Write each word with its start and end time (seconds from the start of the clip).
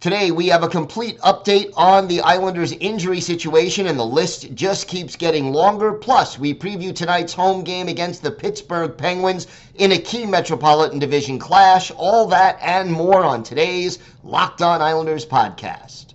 Today, 0.00 0.30
we 0.30 0.46
have 0.46 0.62
a 0.62 0.68
complete 0.68 1.18
update 1.20 1.72
on 1.76 2.08
the 2.08 2.22
Islanders' 2.22 2.72
injury 2.72 3.20
situation, 3.20 3.86
and 3.86 3.98
the 3.98 4.06
list 4.06 4.54
just 4.54 4.88
keeps 4.88 5.14
getting 5.14 5.52
longer. 5.52 5.92
Plus, 5.92 6.38
we 6.38 6.54
preview 6.54 6.96
tonight's 6.96 7.34
home 7.34 7.64
game 7.64 7.86
against 7.86 8.22
the 8.22 8.30
Pittsburgh 8.30 8.96
Penguins 8.96 9.46
in 9.74 9.92
a 9.92 9.98
key 9.98 10.24
Metropolitan 10.24 11.00
Division 11.00 11.38
clash. 11.38 11.90
All 11.90 12.26
that 12.28 12.58
and 12.62 12.90
more 12.90 13.22
on 13.22 13.42
today's 13.42 13.98
Locked 14.24 14.62
On 14.62 14.80
Islanders 14.80 15.26
podcast. 15.26 16.14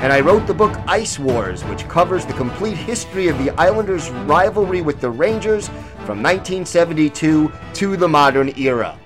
and 0.00 0.14
I 0.14 0.20
wrote 0.20 0.46
the 0.46 0.54
book 0.54 0.74
Ice 0.86 1.18
Wars, 1.18 1.62
which 1.64 1.86
covers 1.86 2.24
the 2.24 2.32
complete 2.32 2.76
history 2.76 3.28
of 3.28 3.36
the 3.36 3.50
Islanders' 3.60 4.08
rivalry 4.08 4.80
with 4.80 4.98
the 4.98 5.10
Rangers 5.10 5.68
from 6.06 6.22
1972 6.22 7.52
to 7.74 7.96
the 7.98 8.08
modern 8.08 8.58
era. 8.58 8.98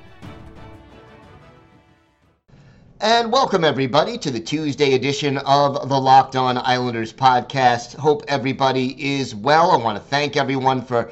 And 3.01 3.33
welcome, 3.33 3.65
everybody, 3.65 4.17
to 4.19 4.31
the 4.31 4.39
Tuesday 4.39 4.95
edition 4.95 5.39
of 5.39 5.89
the 5.89 5.99
Locked 6.01 6.37
On 6.37 6.59
Islanders 6.59 7.13
podcast. 7.13 7.97
Hope 7.97 8.23
everybody 8.29 9.17
is 9.17 9.35
well. 9.35 9.73
I 9.73 9.77
want 9.77 9.99
to 9.99 10.05
thank 10.05 10.37
everyone 10.37 10.81
for 10.81 11.11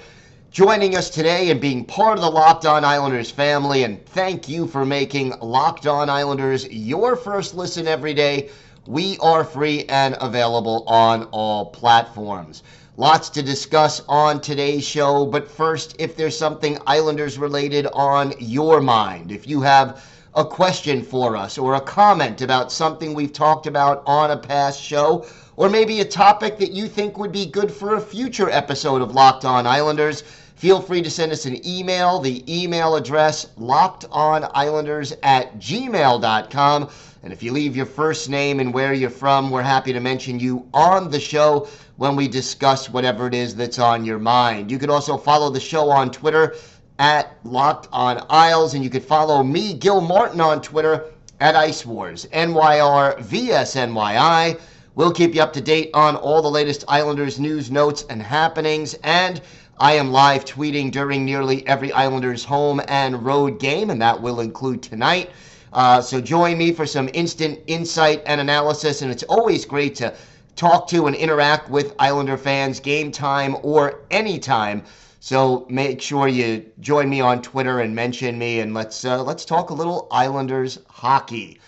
joining 0.52 0.96
us 0.96 1.10
today 1.10 1.50
and 1.50 1.60
being 1.60 1.84
part 1.84 2.18
of 2.18 2.22
the 2.22 2.30
Locked 2.30 2.66
On 2.66 2.84
Islanders 2.84 3.32
family. 3.32 3.82
And 3.82 4.06
thank 4.06 4.48
you 4.48 4.68
for 4.68 4.86
making 4.86 5.30
Locked 5.40 5.88
On 5.88 6.08
Islanders 6.08 6.68
your 6.68 7.16
first 7.16 7.56
listen 7.56 7.88
every 7.88 8.14
day 8.14 8.48
we 8.86 9.16
are 9.18 9.44
free 9.44 9.84
and 9.88 10.16
available 10.20 10.84
on 10.88 11.24
all 11.30 11.66
platforms. 11.66 12.62
Lots 12.96 13.30
to 13.30 13.42
discuss 13.42 14.02
on 14.08 14.40
today's 14.40 14.84
show, 14.84 15.24
but 15.24 15.50
first, 15.50 15.96
if 15.98 16.16
there's 16.16 16.36
something 16.36 16.78
Islanders 16.86 17.38
related 17.38 17.86
on 17.92 18.34
your 18.38 18.80
mind, 18.80 19.32
if 19.32 19.48
you 19.48 19.60
have 19.62 20.04
a 20.34 20.44
question 20.44 21.02
for 21.02 21.36
us 21.36 21.58
or 21.58 21.74
a 21.74 21.80
comment 21.80 22.42
about 22.42 22.72
something 22.72 23.14
we've 23.14 23.32
talked 23.32 23.66
about 23.66 24.02
on 24.06 24.30
a 24.30 24.36
past 24.36 24.82
show, 24.82 25.26
or 25.56 25.68
maybe 25.68 26.00
a 26.00 26.04
topic 26.04 26.58
that 26.58 26.72
you 26.72 26.88
think 26.88 27.18
would 27.18 27.32
be 27.32 27.46
good 27.46 27.70
for 27.70 27.94
a 27.94 28.00
future 28.00 28.50
episode 28.50 29.00
of 29.00 29.14
Locked 29.14 29.44
On 29.44 29.66
Islanders, 29.66 30.22
feel 30.56 30.80
free 30.80 31.02
to 31.02 31.10
send 31.10 31.32
us 31.32 31.46
an 31.46 31.66
email. 31.66 32.18
The 32.18 32.42
email 32.46 32.96
address 32.96 33.46
lockedonislanders 33.58 35.12
at 35.22 35.58
gmail.com. 35.58 36.88
And 37.24 37.32
if 37.32 37.40
you 37.40 37.52
leave 37.52 37.76
your 37.76 37.86
first 37.86 38.28
name 38.28 38.58
and 38.58 38.74
where 38.74 38.92
you're 38.92 39.08
from, 39.08 39.50
we're 39.50 39.62
happy 39.62 39.92
to 39.92 40.00
mention 40.00 40.40
you 40.40 40.66
on 40.74 41.08
the 41.08 41.20
show 41.20 41.68
when 41.96 42.16
we 42.16 42.26
discuss 42.26 42.90
whatever 42.90 43.28
it 43.28 43.34
is 43.34 43.54
that's 43.54 43.78
on 43.78 44.04
your 44.04 44.18
mind. 44.18 44.72
You 44.72 44.78
could 44.78 44.90
also 44.90 45.16
follow 45.16 45.48
the 45.48 45.60
show 45.60 45.88
on 45.90 46.10
Twitter 46.10 46.56
at 46.98 47.36
Locked 47.44 47.88
on 47.92 48.26
Isles, 48.28 48.74
and 48.74 48.82
you 48.82 48.90
could 48.90 49.04
follow 49.04 49.44
me, 49.44 49.74
Gil 49.74 50.00
Martin, 50.00 50.40
on 50.40 50.60
Twitter 50.62 51.04
at 51.38 51.54
Ice 51.54 51.86
Wars, 51.86 52.26
NYR 52.32 53.18
VSNYI. 53.18 54.60
We'll 54.96 55.12
keep 55.12 55.34
you 55.34 55.42
up 55.42 55.52
to 55.52 55.60
date 55.60 55.90
on 55.94 56.16
all 56.16 56.42
the 56.42 56.50
latest 56.50 56.84
Islanders 56.88 57.38
news, 57.38 57.70
notes, 57.70 58.04
and 58.10 58.20
happenings. 58.20 58.94
And 59.04 59.40
I 59.78 59.92
am 59.92 60.10
live 60.10 60.44
tweeting 60.44 60.90
during 60.90 61.24
nearly 61.24 61.66
every 61.68 61.92
Islanders 61.92 62.44
home 62.44 62.80
and 62.88 63.24
road 63.24 63.60
game, 63.60 63.90
and 63.90 64.02
that 64.02 64.20
will 64.20 64.40
include 64.40 64.82
tonight. 64.82 65.30
Uh, 65.72 66.02
so 66.02 66.20
join 66.20 66.58
me 66.58 66.72
for 66.72 66.86
some 66.86 67.08
instant 67.14 67.58
insight 67.66 68.22
and 68.26 68.40
analysis, 68.40 69.02
and 69.02 69.10
it's 69.10 69.22
always 69.24 69.64
great 69.64 69.94
to 69.94 70.14
talk 70.54 70.86
to 70.88 71.06
and 71.06 71.16
interact 71.16 71.70
with 71.70 71.94
Islander 71.98 72.36
fans, 72.36 72.78
game 72.78 73.10
time 73.10 73.56
or 73.62 74.00
anytime. 74.10 74.82
So 75.20 75.66
make 75.70 76.02
sure 76.02 76.28
you 76.28 76.66
join 76.80 77.08
me 77.08 77.20
on 77.20 77.40
Twitter 77.40 77.80
and 77.80 77.94
mention 77.94 78.38
me, 78.38 78.60
and 78.60 78.74
let's 78.74 79.04
uh, 79.04 79.22
let's 79.22 79.44
talk 79.44 79.70
a 79.70 79.74
little 79.74 80.08
Islanders 80.10 80.78
hockey. 80.88 81.60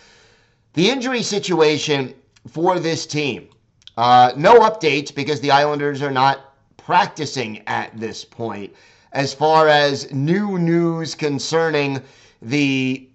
The 0.74 0.90
injury 0.90 1.22
situation 1.22 2.14
for 2.48 2.78
this 2.78 3.06
team. 3.06 3.48
Uh, 3.96 4.32
no 4.36 4.60
updates 4.60 5.14
because 5.14 5.40
the 5.40 5.52
Islanders 5.52 6.02
are 6.02 6.10
not 6.10 6.54
practicing 6.76 7.62
at 7.68 7.96
this 7.96 8.24
point. 8.24 8.74
As 9.12 9.32
far 9.32 9.68
as 9.68 10.12
new 10.12 10.58
news 10.58 11.14
concerning 11.14 12.02
the 12.42 13.08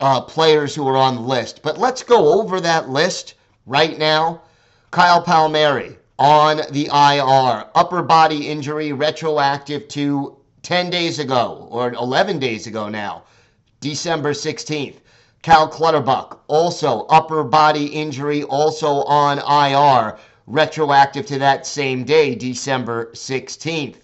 uh, 0.00 0.20
players 0.20 0.74
who 0.74 0.86
are 0.88 0.96
on 0.96 1.14
the 1.16 1.20
list. 1.20 1.62
But 1.62 1.78
let's 1.78 2.02
go 2.02 2.40
over 2.40 2.60
that 2.60 2.88
list 2.88 3.34
right 3.66 3.98
now. 3.98 4.42
Kyle 4.90 5.22
Palmieri 5.22 5.96
on 6.18 6.62
the 6.70 6.86
IR, 6.86 7.66
upper 7.74 8.02
body 8.02 8.48
injury 8.48 8.92
retroactive 8.92 9.88
to 9.88 10.36
10 10.62 10.90
days 10.90 11.18
ago 11.18 11.68
or 11.70 11.92
11 11.92 12.38
days 12.38 12.66
ago 12.66 12.88
now, 12.88 13.22
December 13.80 14.32
16th. 14.32 14.96
Cal 15.42 15.68
Clutterbuck, 15.68 16.40
also 16.48 17.02
upper 17.02 17.44
body 17.44 17.86
injury, 17.86 18.42
also 18.42 19.04
on 19.04 19.38
IR, 19.38 20.18
retroactive 20.46 21.26
to 21.26 21.38
that 21.38 21.66
same 21.66 22.02
day, 22.02 22.34
December 22.34 23.10
16th. 23.12 23.96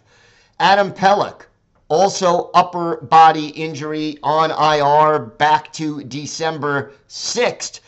Adam 0.60 0.92
Pelech, 0.92 1.46
also, 1.92 2.50
upper 2.54 2.96
body 3.02 3.48
injury 3.48 4.16
on 4.22 4.50
IR 4.50 5.18
back 5.36 5.70
to 5.74 6.02
December 6.04 6.92
6th. 7.06 7.80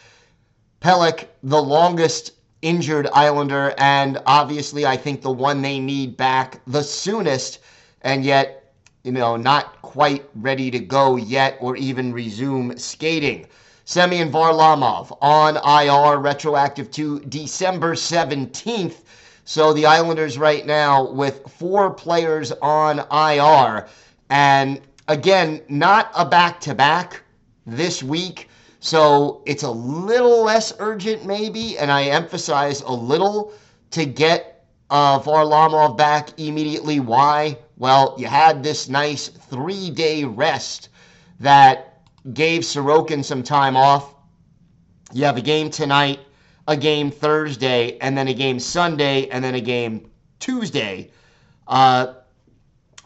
Pelech, 0.83 1.25
the 1.43 1.63
longest 1.63 2.33
injured 2.61 3.09
Islander, 3.15 3.73
and 3.79 4.21
obviously, 4.27 4.85
I 4.85 4.99
think 4.99 5.23
the 5.23 5.33
one 5.33 5.63
they 5.63 5.79
need 5.79 6.19
back 6.19 6.61
the 6.67 6.83
soonest, 6.83 7.61
and 8.03 8.27
yet, 8.27 8.75
you 9.05 9.13
know, 9.13 9.37
not 9.37 9.81
quite 9.81 10.29
ready 10.35 10.71
to 10.71 10.81
go 10.81 11.17
yet 11.17 11.57
or 11.63 11.75
even 11.75 12.13
resume 12.13 12.77
skating. 12.77 13.47
Semyon 13.87 14.31
Varlamov 14.31 15.17
on 15.23 15.57
IR, 15.57 16.19
retroactive 16.19 16.91
to 16.91 17.21
December 17.21 17.95
17th. 17.95 18.97
So 19.45 19.75
the 19.75 19.85
Islanders 19.85 20.39
right 20.39 20.65
now 20.65 21.11
with 21.11 21.47
four 21.59 21.91
players 21.91 22.51
on 22.63 23.01
IR. 23.11 23.87
And 24.31 24.81
again, 25.07 25.61
not 25.69 26.11
a 26.15 26.25
back 26.25 26.61
to 26.63 26.75
back 26.75 27.23
this 27.67 28.03
week. 28.03 28.49
So 28.81 29.43
it's 29.45 29.63
a 29.63 29.71
little 29.71 30.45
less 30.45 30.73
urgent, 30.79 31.27
maybe. 31.27 31.79
And 31.79 31.93
I 31.93 32.05
emphasize 32.05 32.81
a 32.81 32.93
little 32.93 33.53
to 33.91 34.07
get 34.07 34.65
uh, 34.89 35.21
Varlamov 35.21 35.99
back 35.99 36.31
immediately. 36.39 37.01
Why? 37.01 37.59
Well, 37.77 38.15
you 38.17 38.27
had 38.27 38.63
this 38.63 38.89
nice 38.89 39.29
three 39.29 39.91
day 39.91 40.25
rest 40.25 40.89
that 41.41 42.01
gave 42.33 42.63
Sorokin 42.63 43.23
some 43.23 43.43
time 43.43 43.77
off. 43.77 44.15
You 45.13 45.25
have 45.25 45.37
a 45.37 45.43
game 45.43 45.69
tonight 45.69 46.21
a 46.67 46.77
game 46.77 47.11
Thursday, 47.11 47.99
and 47.99 48.17
then 48.17 48.29
a 48.29 48.35
game 48.35 48.59
Sunday, 48.59 49.29
and 49.29 49.45
then 49.45 49.55
a 49.55 49.61
game 49.61 50.11
Tuesday. 50.41 51.11
Uh, 51.67 52.15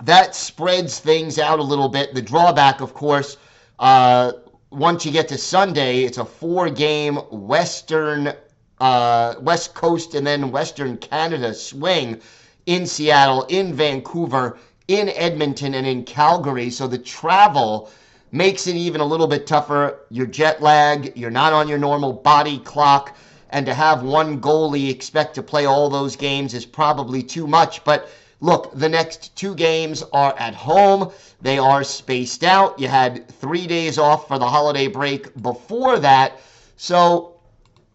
that 0.05 0.34
spreads 0.34 1.00
things 1.00 1.38
out 1.38 1.58
a 1.58 1.62
little 1.62 1.88
bit. 1.88 2.14
The 2.14 2.22
drawback, 2.22 2.81
of 2.81 2.94
course, 2.94 3.37
uh, 3.78 4.32
once 4.70 5.05
you 5.05 5.12
get 5.12 5.28
to 5.28 5.38
Sunday, 5.38 6.05
it's 6.05 6.19
a 6.19 6.25
four-game 6.25 7.16
Western, 7.31 8.32
uh, 8.81 9.34
West 9.40 9.75
Coast, 9.75 10.14
and 10.14 10.26
then 10.26 10.52
Western 10.52 10.96
Canada 10.99 11.52
swing 11.54 12.20
in 12.66 12.87
Seattle, 12.87 13.44
in 13.49 13.75
Vancouver, 13.75 14.58
in 14.87 15.08
Edmonton, 15.11 15.75
and 15.75 15.87
in 15.87 16.04
Calgary. 16.04 16.70
So 16.70 16.87
the 16.87 16.99
travel 16.99 17.90
makes 18.31 18.66
it 18.66 18.76
even 18.76 19.00
a 19.00 19.04
little 19.04 19.26
bit 19.26 19.46
tougher. 19.46 20.00
You're 20.11 20.26
jet 20.26 20.61
lag. 20.61 21.16
You're 21.16 21.31
not 21.31 21.52
on 21.52 21.66
your 21.66 21.78
normal 21.78 22.12
body 22.12 22.58
clock 22.58 23.16
and 23.50 23.66
to 23.66 23.74
have 23.74 24.02
one 24.02 24.40
goalie 24.40 24.90
expect 24.90 25.34
to 25.34 25.42
play 25.42 25.64
all 25.66 25.88
those 25.88 26.16
games 26.16 26.54
is 26.54 26.66
probably 26.66 27.22
too 27.22 27.46
much. 27.46 27.82
But 27.84 28.08
look, 28.40 28.72
the 28.74 28.88
next 28.88 29.34
two 29.36 29.54
games 29.54 30.02
are 30.12 30.34
at 30.38 30.54
home. 30.54 31.12
They 31.40 31.58
are 31.58 31.84
spaced 31.84 32.44
out. 32.44 32.78
You 32.78 32.88
had 32.88 33.28
three 33.28 33.66
days 33.66 33.98
off 33.98 34.28
for 34.28 34.38
the 34.38 34.48
holiday 34.48 34.86
break 34.86 35.40
before 35.42 35.98
that. 36.00 36.40
So, 36.76 37.40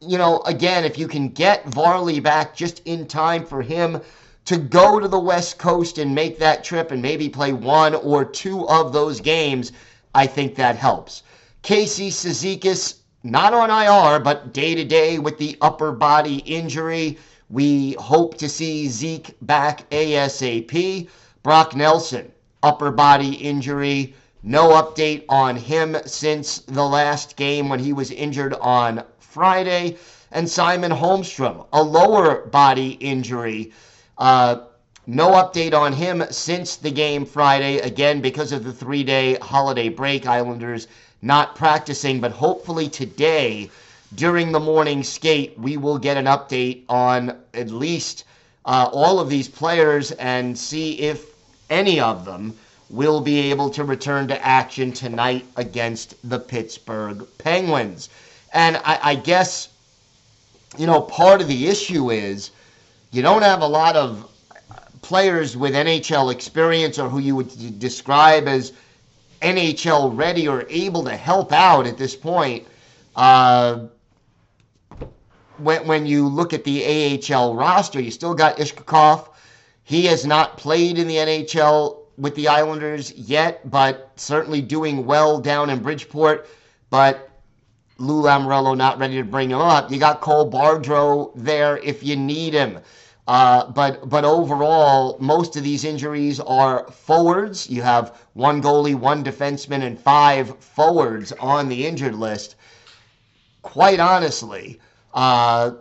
you 0.01 0.17
know, 0.17 0.41
again, 0.45 0.83
if 0.83 0.97
you 0.97 1.07
can 1.07 1.29
get 1.29 1.65
Varley 1.65 2.19
back 2.19 2.55
just 2.55 2.81
in 2.85 3.07
time 3.07 3.45
for 3.45 3.61
him 3.61 4.01
to 4.45 4.57
go 4.57 4.99
to 4.99 5.07
the 5.07 5.19
West 5.19 5.57
Coast 5.57 5.97
and 5.97 6.13
make 6.13 6.39
that 6.39 6.63
trip 6.63 6.91
and 6.91 7.01
maybe 7.01 7.29
play 7.29 7.53
one 7.53 7.95
or 7.95 8.25
two 8.25 8.67
of 8.67 8.91
those 8.91 9.21
games, 9.21 9.71
I 10.13 10.27
think 10.27 10.55
that 10.55 10.75
helps. 10.75 11.23
Casey 11.61 12.09
Cizikas, 12.09 12.95
not 13.23 13.53
on 13.53 13.69
IR, 13.69 14.19
but 14.19 14.53
day 14.53 14.75
to 14.75 14.83
day 14.83 15.17
with 15.17 15.37
the 15.37 15.57
upper 15.61 15.93
body 15.93 16.37
injury. 16.39 17.17
We 17.49 17.93
hope 17.93 18.37
to 18.39 18.49
see 18.49 18.89
Zeke 18.89 19.37
back 19.41 19.89
ASAP. 19.91 21.07
Brock 21.41 21.73
Nelson, 21.75 22.31
upper 22.61 22.91
body 22.91 23.35
injury. 23.35 24.13
No 24.43 24.71
update 24.71 25.23
on 25.29 25.55
him 25.55 25.95
since 26.05 26.59
the 26.59 26.83
last 26.83 27.37
game 27.37 27.69
when 27.69 27.79
he 27.79 27.93
was 27.93 28.11
injured 28.11 28.55
on 28.55 29.03
Friday. 29.19 29.95
And 30.31 30.49
Simon 30.49 30.91
Holmstrom, 30.91 31.65
a 31.71 31.81
lower 31.81 32.47
body 32.47 32.91
injury. 32.99 33.71
Uh, 34.17 34.63
no 35.07 35.31
update 35.31 35.73
on 35.73 35.93
him 35.93 36.25
since 36.29 36.75
the 36.75 36.91
game 36.91 37.25
Friday, 37.25 37.77
again, 37.79 38.19
because 38.19 38.51
of 38.51 38.65
the 38.65 38.73
three 38.73 39.03
day 39.03 39.35
holiday 39.35 39.87
break. 39.87 40.27
Islanders 40.27 40.87
not 41.23 41.55
practicing, 41.55 42.19
but 42.19 42.31
hopefully 42.31 42.89
today 42.89 43.69
during 44.15 44.51
the 44.51 44.59
morning 44.59 45.03
skate, 45.03 45.57
we 45.57 45.77
will 45.77 45.97
get 45.97 46.17
an 46.17 46.25
update 46.25 46.83
on 46.89 47.35
at 47.53 47.69
least 47.69 48.25
uh, 48.65 48.89
all 48.91 49.19
of 49.19 49.29
these 49.29 49.47
players 49.47 50.11
and 50.11 50.57
see 50.57 50.99
if 50.99 51.33
any 51.69 51.99
of 51.99 52.25
them 52.25 52.53
will 52.89 53.21
be 53.21 53.51
able 53.51 53.69
to 53.69 53.83
return 53.83 54.27
to 54.27 54.45
action 54.45 54.91
tonight 54.91 55.45
against 55.55 56.15
the 56.29 56.37
Pittsburgh 56.37 57.25
Penguins. 57.37 58.09
And 58.53 58.77
I, 58.77 58.99
I 59.01 59.15
guess, 59.15 59.69
you 60.77 60.85
know, 60.85 61.01
part 61.01 61.41
of 61.41 61.47
the 61.47 61.67
issue 61.67 62.11
is 62.11 62.51
you 63.11 63.21
don't 63.21 63.41
have 63.41 63.61
a 63.61 63.67
lot 63.67 63.95
of 63.95 64.29
players 65.01 65.57
with 65.57 65.73
NHL 65.73 66.31
experience 66.31 66.99
or 66.99 67.09
who 67.09 67.19
you 67.19 67.35
would 67.35 67.79
describe 67.79 68.47
as 68.47 68.73
NHL 69.43 70.17
ready 70.17 70.47
or 70.47 70.65
able 70.69 71.03
to 71.03 71.15
help 71.15 71.51
out 71.51 71.85
at 71.85 71.97
this 71.97 72.15
point. 72.15 72.65
Uh, 73.15 73.87
when, 75.57 75.85
when 75.85 76.05
you 76.05 76.27
look 76.27 76.53
at 76.53 76.63
the 76.63 77.21
AHL 77.31 77.55
roster, 77.55 78.01
you 78.01 78.09
still 78.11 78.33
got 78.33 78.57
Iskhakov. 78.57 79.29
He 79.83 80.05
has 80.05 80.25
not 80.25 80.57
played 80.57 80.97
in 80.97 81.07
the 81.07 81.17
NHL 81.17 81.99
with 82.17 82.35
the 82.35 82.47
Islanders 82.47 83.11
yet, 83.13 83.69
but 83.69 84.11
certainly 84.15 84.61
doing 84.61 85.05
well 85.05 85.39
down 85.39 85.69
in 85.69 85.79
Bridgeport. 85.79 86.47
But 86.89 87.29
Lou 87.97 88.23
Lamoriello 88.23 88.75
not 88.75 88.97
ready 88.97 89.15
to 89.15 89.23
bring 89.23 89.51
him 89.51 89.59
up. 89.59 89.91
You 89.91 89.99
got 89.99 90.21
Cole 90.21 90.49
Bardreau 90.49 91.31
there 91.35 91.77
if 91.77 92.03
you 92.03 92.15
need 92.15 92.53
him. 92.53 92.79
Uh, 93.27 93.71
but 93.71 94.09
but 94.09 94.25
overall, 94.25 95.17
most 95.19 95.55
of 95.55 95.63
these 95.63 95.85
injuries 95.85 96.41
are 96.41 96.85
forwards. 96.91 97.69
You 97.69 97.81
have 97.81 98.17
one 98.33 98.61
goalie, 98.61 98.95
one 98.95 99.23
defenseman, 99.23 99.81
and 99.81 99.97
five 99.97 100.57
forwards 100.59 101.31
on 101.33 101.69
the 101.69 101.87
injured 101.87 102.15
list. 102.15 102.55
Quite 103.61 104.01
honestly, 104.01 104.79
uh, 105.13 105.71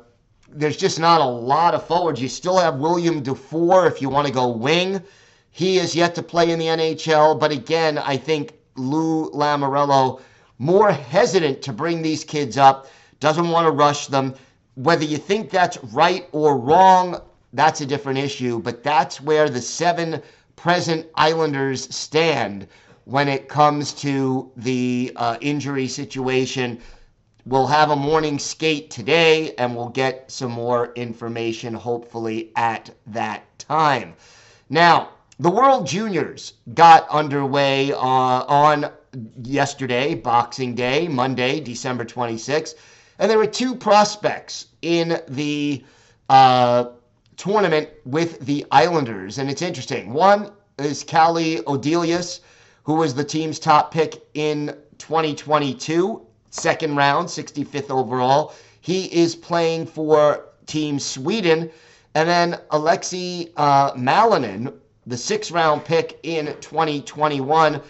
there's 0.49 0.77
just 0.77 1.01
not 1.01 1.21
a 1.21 1.25
lot 1.25 1.75
of 1.75 1.85
forwards. 1.85 2.23
You 2.23 2.29
still 2.29 2.59
have 2.59 2.77
William 2.77 3.23
Dufour 3.23 3.87
if 3.87 4.01
you 4.01 4.09
want 4.09 4.29
to 4.29 4.33
go 4.33 4.49
wing. 4.49 5.03
He 5.51 5.79
is 5.79 5.97
yet 5.97 6.15
to 6.15 6.23
play 6.23 6.51
in 6.51 6.61
the 6.61 6.67
NHL, 6.67 7.39
but 7.39 7.51
again, 7.51 7.99
I 7.99 8.17
think 8.17 8.55
Lou 8.77 9.31
Lamoriello 9.33 10.21
more 10.59 10.93
hesitant 10.93 11.61
to 11.63 11.73
bring 11.73 12.03
these 12.03 12.23
kids 12.23 12.57
up, 12.57 12.87
doesn't 13.19 13.49
want 13.49 13.67
to 13.67 13.73
rush 13.73 14.07
them. 14.07 14.35
Whether 14.77 15.05
you 15.05 15.19
think 15.19 15.51
that's 15.51 15.77
right 15.85 16.29
or 16.33 16.57
wrong, 16.57 17.21
that's 17.53 17.81
a 17.81 17.87
different 17.87 18.19
issue, 18.19 18.61
but 18.61 18.83
that's 18.83 19.21
where 19.21 19.49
the 19.49 19.61
seven 19.61 20.23
present 20.57 21.07
Islanders 21.15 21.95
stand 21.95 22.67
when 23.05 23.29
it 23.29 23.49
comes 23.49 23.93
to 23.95 24.51
the 24.57 25.13
uh, 25.17 25.37
injury 25.41 25.89
situation. 25.89 26.81
We'll 27.45 27.67
have 27.67 27.91
a 27.91 27.97
morning 27.97 28.39
skate 28.39 28.91
today 28.91 29.55
and 29.57 29.75
we'll 29.77 29.89
get 29.89 30.31
some 30.31 30.53
more 30.53 30.93
information 30.95 31.75
hopefully 31.75 32.53
at 32.55 32.91
that 33.09 33.43
time. 33.59 34.15
Now, 34.71 35.11
the 35.41 35.51
World 35.51 35.87
Juniors 35.87 36.55
got 36.75 37.09
underway 37.09 37.93
uh, 37.93 37.99
on 37.99 38.91
yesterday, 39.43 40.15
Boxing 40.15 40.75
Day, 40.75 41.09
Monday, 41.09 41.59
December 41.59 42.05
26th, 42.05 42.75
and 43.19 43.31
there 43.31 43.39
were 43.39 43.47
two 43.47 43.75
prospects 43.75 44.67
in 44.81 45.21
the 45.29 45.85
uh, 46.29 46.87
tournament 47.43 47.89
with 48.05 48.39
the 48.47 48.65
Islanders, 48.71 49.39
and 49.39 49.51
it's 49.51 49.63
interesting. 49.63 50.13
One 50.13 50.53
is 50.79 51.03
Calle 51.03 51.61
Odelius, 51.65 52.39
who 52.85 52.95
was 52.95 53.15
the 53.15 53.25
team's 53.25 53.59
top 53.59 53.91
pick 53.91 54.25
in 54.35 54.77
2022 54.99 56.25
second 56.51 56.95
round, 56.95 57.27
65th 57.27 57.91
overall. 57.91 58.55
He 58.81 59.07
is 59.07 59.35
playing 59.35 59.87
for 59.87 60.51
Team 60.67 61.01
Sweden. 61.01 61.69
And 62.15 62.29
then 62.29 62.61
Alexei 62.71 63.51
uh, 63.57 63.91
Malinin, 63.95 64.73
the 65.09 65.17
sixth 65.17 65.51
round 65.51 65.85
pick 65.85 66.21
in 66.23 66.47
2021, 66.61 67.83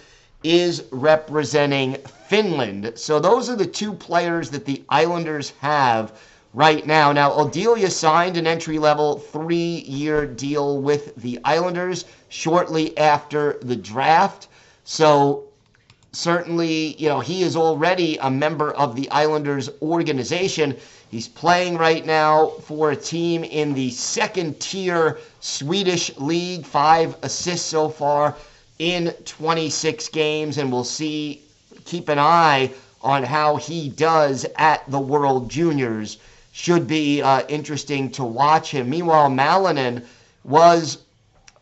is 0.43 0.84
representing 0.93 1.96
Finland. 2.26 2.93
So 2.94 3.20
those 3.20 3.50
are 3.50 3.56
the 3.56 3.66
two 3.66 3.93
players 3.93 4.49
that 4.49 4.64
the 4.64 4.82
Islanders 4.88 5.52
have 5.60 6.19
right 6.54 6.87
now. 6.87 7.12
Now, 7.12 7.31
Odelius 7.31 7.96
signed 7.96 8.37
an 8.37 8.46
entry 8.46 8.78
level 8.78 9.19
three 9.19 9.84
year 9.87 10.26
deal 10.26 10.78
with 10.81 11.14
the 11.16 11.38
Islanders 11.44 12.04
shortly 12.28 12.96
after 12.99 13.58
the 13.62 13.76
draft. 13.76 14.49
So 14.84 15.44
certainly, 16.12 16.94
you 16.96 17.08
know, 17.08 17.20
he 17.20 17.43
is 17.43 17.56
already 17.56 18.19
a 18.19 18.31
member 18.31 18.72
of 18.72 18.94
the 18.94 19.10
Islanders 19.10 19.70
organization. 19.81 20.76
He's 21.10 21.28
playing 21.28 21.78
right 21.78 22.04
now 22.04 22.49
for 22.64 22.90
a 22.90 22.96
team 22.96 23.44
in 23.44 23.72
the 23.75 23.90
second 23.90 24.60
tier 24.60 25.19
Swedish 25.40 26.14
league, 26.19 26.66
five 26.66 27.16
assists 27.22 27.66
so 27.66 27.88
far 27.88 28.34
in 28.78 29.12
26 29.25 30.08
games, 30.08 30.58
and 30.58 30.72
we'll 30.72 30.84
see, 30.84 31.43
keep 31.84 32.08
an 32.08 32.19
eye 32.19 32.71
on 33.02 33.23
how 33.23 33.56
he 33.56 33.88
does 33.88 34.47
at 34.56 34.88
the 34.90 34.99
World 34.99 35.50
Juniors. 35.50 36.18
Should 36.52 36.87
be 36.87 37.23
uh, 37.23 37.42
interesting 37.49 38.11
to 38.12 38.25
watch 38.25 38.71
him. 38.71 38.90
Meanwhile, 38.90 39.30
Malinin 39.30 40.04
was 40.44 40.99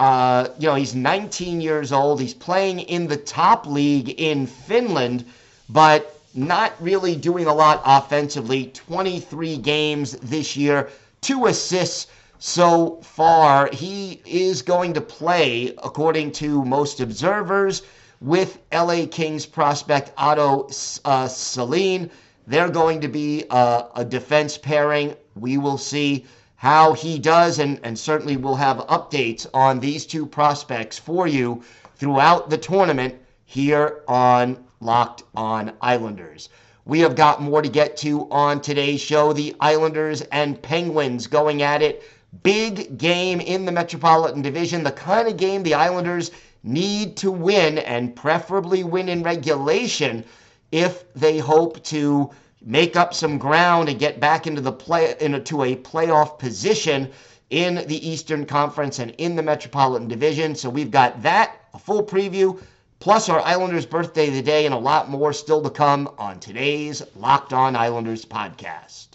uh, 0.00 0.48
you 0.58 0.66
know, 0.66 0.74
he's 0.74 0.94
19 0.94 1.60
years 1.60 1.92
old. 1.92 2.22
He's 2.22 2.32
playing 2.32 2.80
in 2.80 3.06
the 3.06 3.18
top 3.18 3.66
league 3.66 4.18
in 4.18 4.46
Finland, 4.46 5.26
but 5.68 6.18
not 6.34 6.72
really 6.80 7.14
doing 7.14 7.46
a 7.46 7.52
lot 7.52 7.82
offensively. 7.84 8.66
23 8.72 9.58
games 9.58 10.12
this 10.22 10.56
year, 10.56 10.88
two 11.20 11.46
assists 11.46 12.06
so 12.38 12.98
far. 13.02 13.68
He 13.74 14.22
is 14.24 14.62
going 14.62 14.94
to 14.94 15.02
play, 15.02 15.74
according 15.84 16.32
to 16.32 16.64
most 16.64 17.00
observers, 17.00 17.82
with 18.22 18.56
LA 18.72 19.04
Kings 19.10 19.44
prospect 19.44 20.12
Otto 20.16 20.70
uh, 21.04 21.28
Salin. 21.28 22.10
They're 22.50 22.68
going 22.68 23.00
to 23.02 23.06
be 23.06 23.44
uh, 23.48 23.84
a 23.94 24.04
defense 24.04 24.58
pairing. 24.58 25.14
We 25.36 25.56
will 25.56 25.78
see 25.78 26.26
how 26.56 26.94
he 26.94 27.16
does, 27.16 27.60
and, 27.60 27.78
and 27.84 27.96
certainly 27.96 28.36
we'll 28.36 28.56
have 28.56 28.78
updates 28.88 29.46
on 29.54 29.78
these 29.78 30.04
two 30.04 30.26
prospects 30.26 30.98
for 30.98 31.28
you 31.28 31.62
throughout 31.94 32.50
the 32.50 32.58
tournament 32.58 33.14
here 33.44 34.02
on 34.08 34.58
Locked 34.80 35.22
On 35.36 35.72
Islanders. 35.80 36.48
We 36.86 36.98
have 36.98 37.14
got 37.14 37.40
more 37.40 37.62
to 37.62 37.68
get 37.68 37.96
to 37.98 38.28
on 38.32 38.60
today's 38.60 39.00
show. 39.00 39.32
The 39.32 39.54
Islanders 39.60 40.22
and 40.32 40.60
Penguins 40.60 41.28
going 41.28 41.62
at 41.62 41.82
it. 41.82 42.02
Big 42.42 42.98
game 42.98 43.40
in 43.40 43.64
the 43.64 43.70
Metropolitan 43.70 44.42
Division, 44.42 44.82
the 44.82 44.90
kind 44.90 45.28
of 45.28 45.36
game 45.36 45.62
the 45.62 45.74
Islanders 45.74 46.32
need 46.64 47.16
to 47.18 47.30
win 47.30 47.78
and 47.78 48.16
preferably 48.16 48.82
win 48.82 49.08
in 49.08 49.22
regulation 49.22 50.24
if 50.72 51.12
they 51.14 51.38
hope 51.38 51.82
to 51.84 52.30
make 52.62 52.96
up 52.96 53.14
some 53.14 53.38
ground 53.38 53.88
and 53.88 53.98
get 53.98 54.20
back 54.20 54.46
into 54.46 54.60
the 54.60 54.72
play 54.72 55.14
into 55.20 55.62
a 55.62 55.76
playoff 55.76 56.38
position 56.38 57.10
in 57.50 57.76
the 57.86 58.08
Eastern 58.08 58.46
Conference 58.46 58.98
and 58.98 59.12
in 59.18 59.34
the 59.34 59.42
Metropolitan 59.42 60.08
Division. 60.08 60.54
So 60.54 60.70
we've 60.70 60.90
got 60.90 61.22
that, 61.22 61.56
a 61.74 61.78
full 61.78 62.04
preview, 62.04 62.60
plus 63.00 63.28
our 63.28 63.40
Islanders 63.40 63.86
birthday 63.86 64.28
of 64.28 64.34
the 64.34 64.42
day, 64.42 64.66
and 64.66 64.74
a 64.74 64.78
lot 64.78 65.08
more 65.10 65.32
still 65.32 65.62
to 65.62 65.70
come 65.70 66.08
on 66.18 66.38
today's 66.38 67.02
Locked 67.16 67.52
On 67.52 67.74
Islanders 67.74 68.24
podcast. 68.24 69.08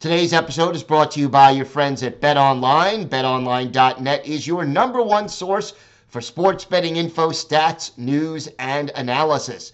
Today's 0.00 0.32
episode 0.32 0.74
is 0.74 0.82
brought 0.82 1.12
to 1.12 1.20
you 1.20 1.28
by 1.28 1.52
your 1.52 1.64
friends 1.64 2.02
at 2.02 2.20
BetOnline. 2.20 3.08
BetOnline.net 3.08 4.26
is 4.26 4.48
your 4.48 4.64
number 4.64 5.00
one 5.00 5.28
source 5.28 5.74
for 6.12 6.20
sports 6.20 6.66
betting 6.66 6.96
info, 6.96 7.30
stats, 7.30 7.96
news, 7.96 8.46
and 8.58 8.90
analysis. 8.90 9.72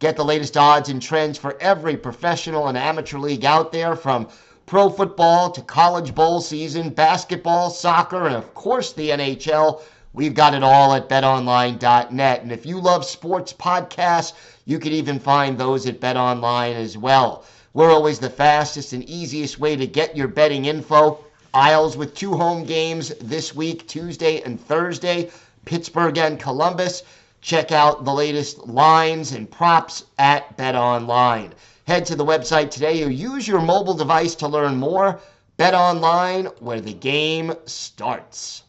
Get 0.00 0.16
the 0.16 0.24
latest 0.24 0.54
odds 0.54 0.90
and 0.90 1.00
trends 1.00 1.38
for 1.38 1.56
every 1.62 1.96
professional 1.96 2.68
and 2.68 2.76
amateur 2.76 3.16
league 3.16 3.46
out 3.46 3.72
there 3.72 3.96
from 3.96 4.28
pro 4.66 4.90
football 4.90 5.50
to 5.50 5.62
college 5.62 6.14
bowl 6.14 6.42
season, 6.42 6.90
basketball, 6.90 7.70
soccer, 7.70 8.26
and 8.26 8.36
of 8.36 8.52
course 8.52 8.92
the 8.92 9.08
NHL. 9.08 9.80
We've 10.12 10.34
got 10.34 10.52
it 10.52 10.62
all 10.62 10.92
at 10.92 11.08
betonline.net. 11.08 12.42
And 12.42 12.52
if 12.52 12.66
you 12.66 12.78
love 12.78 13.06
sports 13.06 13.54
podcasts, 13.54 14.34
you 14.66 14.78
can 14.78 14.92
even 14.92 15.18
find 15.18 15.56
those 15.56 15.86
at 15.86 16.00
betonline 16.00 16.74
as 16.74 16.98
well. 16.98 17.46
We're 17.72 17.90
always 17.90 18.18
the 18.18 18.28
fastest 18.28 18.92
and 18.92 19.08
easiest 19.08 19.58
way 19.58 19.74
to 19.74 19.86
get 19.86 20.14
your 20.14 20.28
betting 20.28 20.66
info. 20.66 21.24
Isles 21.54 21.96
with 21.96 22.14
two 22.14 22.36
home 22.36 22.64
games 22.64 23.14
this 23.22 23.54
week, 23.54 23.88
Tuesday 23.88 24.42
and 24.42 24.60
Thursday, 24.60 25.30
Pittsburgh 25.68 26.16
and 26.16 26.40
Columbus. 26.40 27.02
Check 27.42 27.72
out 27.72 28.06
the 28.06 28.14
latest 28.14 28.66
lines 28.66 29.32
and 29.32 29.50
props 29.50 30.04
at 30.18 30.56
BetOnline. 30.56 31.50
Head 31.86 32.06
to 32.06 32.16
the 32.16 32.24
website 32.24 32.70
today 32.70 33.04
or 33.04 33.10
use 33.10 33.46
your 33.46 33.60
mobile 33.60 33.92
device 33.92 34.34
to 34.36 34.48
learn 34.48 34.76
more. 34.76 35.20
BetOnline, 35.58 36.58
where 36.62 36.80
the 36.80 36.94
game 36.94 37.52
starts. 37.66 38.62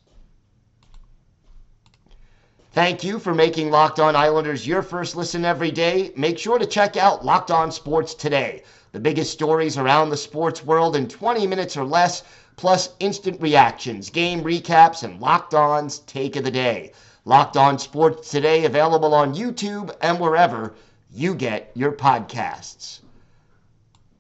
Thank 2.74 3.02
you 3.02 3.18
for 3.18 3.34
making 3.34 3.72
Locked 3.72 4.02
On 4.02 4.14
Islanders 4.18 4.68
your 4.68 4.82
first 4.82 5.16
listen 5.16 5.46
every 5.46 5.72
day. 5.72 6.12
Make 6.18 6.38
sure 6.38 6.60
to 6.60 6.66
check 6.66 6.98
out 6.98 7.24
Locked 7.24 7.50
On 7.50 7.72
Sports 7.72 8.14
today. 8.14 8.64
The 8.92 9.00
biggest 9.00 9.32
stories 9.32 9.78
around 9.78 10.10
the 10.10 10.18
sports 10.18 10.66
world 10.66 10.98
in 10.98 11.08
20 11.08 11.48
minutes 11.48 11.78
or 11.78 11.86
less, 11.86 12.24
plus 12.60 12.90
instant 13.00 13.42
reactions, 13.42 14.10
game 14.10 14.44
recaps, 14.44 15.04
and 15.04 15.22
Locked 15.22 15.54
On's 15.54 16.00
take 16.00 16.36
of 16.36 16.44
the 16.44 16.52
day. 16.52 16.92
Locked 17.24 17.56
On 17.56 17.80
Sports 17.80 18.30
today 18.30 18.66
available 18.66 19.14
on 19.14 19.34
YouTube 19.34 19.96
and 20.02 20.20
wherever 20.20 20.76
you 21.10 21.36
get 21.36 21.72
your 21.74 21.94
podcasts. 21.94 23.00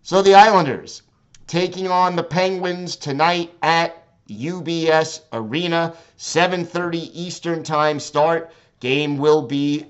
So 0.03 0.21
the 0.21 0.35
Islanders 0.35 1.01
taking 1.47 1.89
on 1.89 2.15
the 2.15 2.23
Penguins 2.23 2.95
tonight 2.95 3.53
at 3.61 4.07
UBS 4.29 5.19
Arena, 5.33 5.93
7:30 6.17 7.11
Eastern 7.13 7.61
Time 7.61 7.99
start. 7.99 8.53
Game 8.79 9.17
will 9.17 9.41
be 9.41 9.87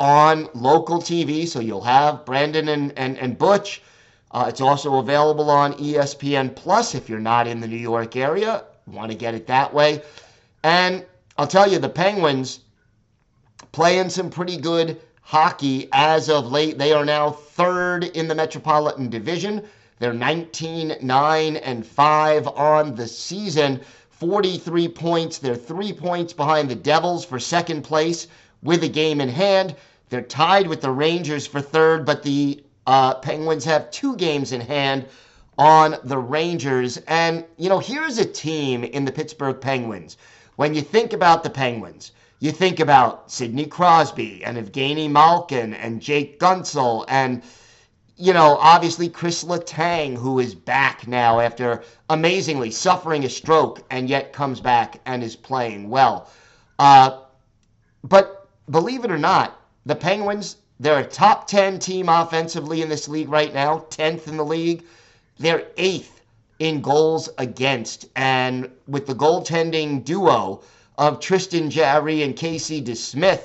on 0.00 0.48
local 0.54 1.00
TV, 1.00 1.46
so 1.46 1.60
you'll 1.60 1.84
have 1.84 2.24
Brendan 2.24 2.68
and, 2.68 2.98
and, 2.98 3.16
and 3.16 3.38
Butch 3.38 3.80
uh, 4.32 4.46
it's 4.48 4.60
also 4.60 4.96
available 4.96 5.50
on 5.50 5.74
ESPN 5.74 6.54
Plus 6.54 6.94
if 6.94 7.08
you're 7.08 7.20
not 7.20 7.46
in 7.46 7.60
the 7.60 7.68
New 7.68 7.76
York 7.76 8.16
area. 8.16 8.64
Want 8.86 9.10
to 9.10 9.16
get 9.16 9.34
it 9.34 9.46
that 9.46 9.72
way. 9.72 10.02
And 10.64 11.04
I'll 11.36 11.46
tell 11.46 11.70
you, 11.70 11.78
the 11.78 11.88
Penguins 11.88 12.60
playing 13.72 14.08
some 14.08 14.30
pretty 14.30 14.56
good 14.56 15.00
hockey 15.20 15.88
as 15.92 16.28
of 16.28 16.50
late. 16.50 16.78
They 16.78 16.92
are 16.92 17.04
now 17.04 17.30
third 17.30 18.04
in 18.04 18.28
the 18.28 18.34
Metropolitan 18.34 19.10
Division. 19.10 19.64
They're 19.98 20.12
19 20.12 20.96
9 21.00 21.56
and 21.56 21.86
5 21.86 22.48
on 22.48 22.94
the 22.94 23.06
season. 23.06 23.80
43 24.10 24.88
points. 24.88 25.38
They're 25.38 25.54
three 25.54 25.92
points 25.92 26.32
behind 26.32 26.70
the 26.70 26.74
Devils 26.74 27.24
for 27.24 27.38
second 27.38 27.82
place 27.82 28.28
with 28.62 28.82
a 28.82 28.88
game 28.88 29.20
in 29.20 29.28
hand. 29.28 29.74
They're 30.08 30.22
tied 30.22 30.66
with 30.66 30.80
the 30.80 30.90
Rangers 30.90 31.46
for 31.46 31.60
third, 31.60 32.04
but 32.06 32.22
the 32.22 32.62
uh, 32.86 33.14
Penguins 33.14 33.64
have 33.64 33.90
two 33.90 34.16
games 34.16 34.52
in 34.52 34.60
hand 34.60 35.06
on 35.58 35.96
the 36.04 36.18
Rangers. 36.18 36.98
And, 37.06 37.44
you 37.56 37.68
know, 37.68 37.78
here's 37.78 38.18
a 38.18 38.24
team 38.24 38.84
in 38.84 39.04
the 39.04 39.12
Pittsburgh 39.12 39.60
Penguins. 39.60 40.16
When 40.56 40.74
you 40.74 40.82
think 40.82 41.12
about 41.12 41.42
the 41.42 41.50
Penguins, 41.50 42.12
you 42.40 42.50
think 42.50 42.80
about 42.80 43.30
Sidney 43.30 43.66
Crosby 43.66 44.44
and 44.44 44.58
Evgeny 44.58 45.08
Malkin 45.10 45.74
and 45.74 46.00
Jake 46.00 46.40
Guentzel 46.40 47.04
and, 47.08 47.42
you 48.16 48.32
know, 48.32 48.56
obviously 48.60 49.08
Chris 49.08 49.44
Letang, 49.44 50.16
who 50.16 50.38
is 50.38 50.54
back 50.54 51.06
now 51.06 51.40
after 51.40 51.82
amazingly 52.10 52.70
suffering 52.70 53.24
a 53.24 53.28
stroke 53.28 53.84
and 53.90 54.08
yet 54.08 54.32
comes 54.32 54.60
back 54.60 55.00
and 55.06 55.22
is 55.22 55.36
playing 55.36 55.88
well. 55.88 56.28
Uh, 56.78 57.20
but 58.02 58.48
believe 58.70 59.04
it 59.04 59.10
or 59.10 59.18
not, 59.18 59.60
the 59.86 59.94
Penguins, 59.94 60.56
they're 60.82 60.98
a 60.98 61.04
top 61.04 61.46
10 61.46 61.78
team 61.78 62.08
offensively 62.08 62.82
in 62.82 62.88
this 62.88 63.06
league 63.06 63.28
right 63.28 63.54
now, 63.54 63.86
10th 63.90 64.26
in 64.26 64.36
the 64.36 64.44
league. 64.44 64.82
They're 65.38 65.68
eighth 65.76 66.22
in 66.58 66.80
goals 66.80 67.28
against. 67.38 68.08
And 68.16 68.68
with 68.88 69.06
the 69.06 69.14
goaltending 69.14 70.04
duo 70.04 70.62
of 70.98 71.20
Tristan 71.20 71.70
Jarry 71.70 72.24
and 72.24 72.34
Casey 72.34 72.82
DeSmith, 72.82 73.42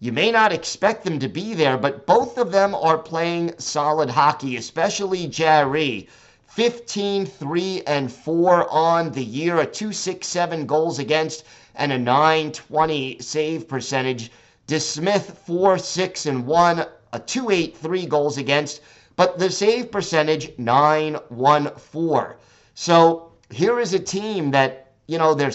you 0.00 0.10
may 0.10 0.32
not 0.32 0.52
expect 0.52 1.04
them 1.04 1.20
to 1.20 1.28
be 1.28 1.54
there, 1.54 1.78
but 1.78 2.06
both 2.06 2.38
of 2.38 2.50
them 2.50 2.74
are 2.74 2.98
playing 2.98 3.54
solid 3.58 4.10
hockey, 4.10 4.56
especially 4.56 5.28
Jarry. 5.28 6.08
15, 6.48 7.24
3, 7.24 7.82
and 7.86 8.10
4 8.10 8.68
on 8.68 9.12
the 9.12 9.24
year, 9.24 9.60
a 9.60 9.66
267 9.66 10.66
goals 10.66 10.98
against, 10.98 11.44
and 11.76 11.92
a 11.92 11.98
920 11.98 13.18
save 13.20 13.68
percentage. 13.68 14.32
DeSmith, 14.66 15.36
4 15.36 15.78
6 15.78 16.26
and 16.26 16.46
1, 16.46 16.86
a 17.12 17.18
283 17.18 18.06
goals 18.06 18.38
against, 18.38 18.80
but 19.16 19.38
the 19.38 19.50
save 19.50 19.92
percentage 19.92 20.52
914. 20.58 22.36
So 22.74 23.32
here 23.50 23.78
is 23.78 23.92
a 23.92 23.98
team 23.98 24.50
that, 24.52 24.92
you 25.06 25.18
know, 25.18 25.34
they're 25.34 25.52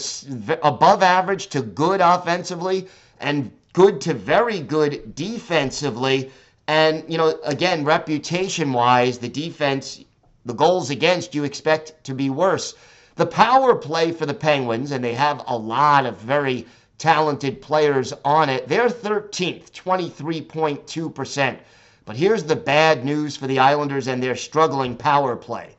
above 0.64 1.02
average 1.02 1.48
to 1.48 1.62
good 1.62 2.02
offensively 2.02 2.88
and 3.20 3.52
good 3.74 4.00
to 4.02 4.14
very 4.14 4.60
good 4.60 5.16
defensively. 5.16 6.32
And, 6.68 7.04
you 7.08 7.18
know, 7.18 7.40
again, 7.44 7.84
reputation 7.84 8.74
wise, 8.74 9.18
the 9.18 9.28
defense, 9.28 10.04
the 10.46 10.54
goals 10.54 10.92
against, 10.92 11.34
you 11.34 11.44
expect 11.44 12.04
to 12.04 12.14
be 12.14 12.30
worse. 12.30 12.76
The 13.16 13.26
power 13.26 13.76
play 13.76 14.12
for 14.12 14.26
the 14.26 14.34
Penguins, 14.34 14.92
and 14.92 15.04
they 15.04 15.14
have 15.14 15.44
a 15.48 15.58
lot 15.58 16.06
of 16.06 16.18
very 16.18 16.66
talented 17.00 17.60
players 17.62 18.14
on 18.24 18.50
it. 18.50 18.68
They're 18.68 18.90
13th, 18.90 19.72
23.2%. 19.72 21.58
But 22.06 22.16
here's 22.16 22.44
the 22.44 22.56
bad 22.56 23.04
news 23.06 23.36
for 23.36 23.48
the 23.48 23.58
Islanders 23.60 24.08
and 24.08 24.22
their 24.22 24.36
struggling 24.36 24.96
power 24.96 25.36
play. 25.36 25.76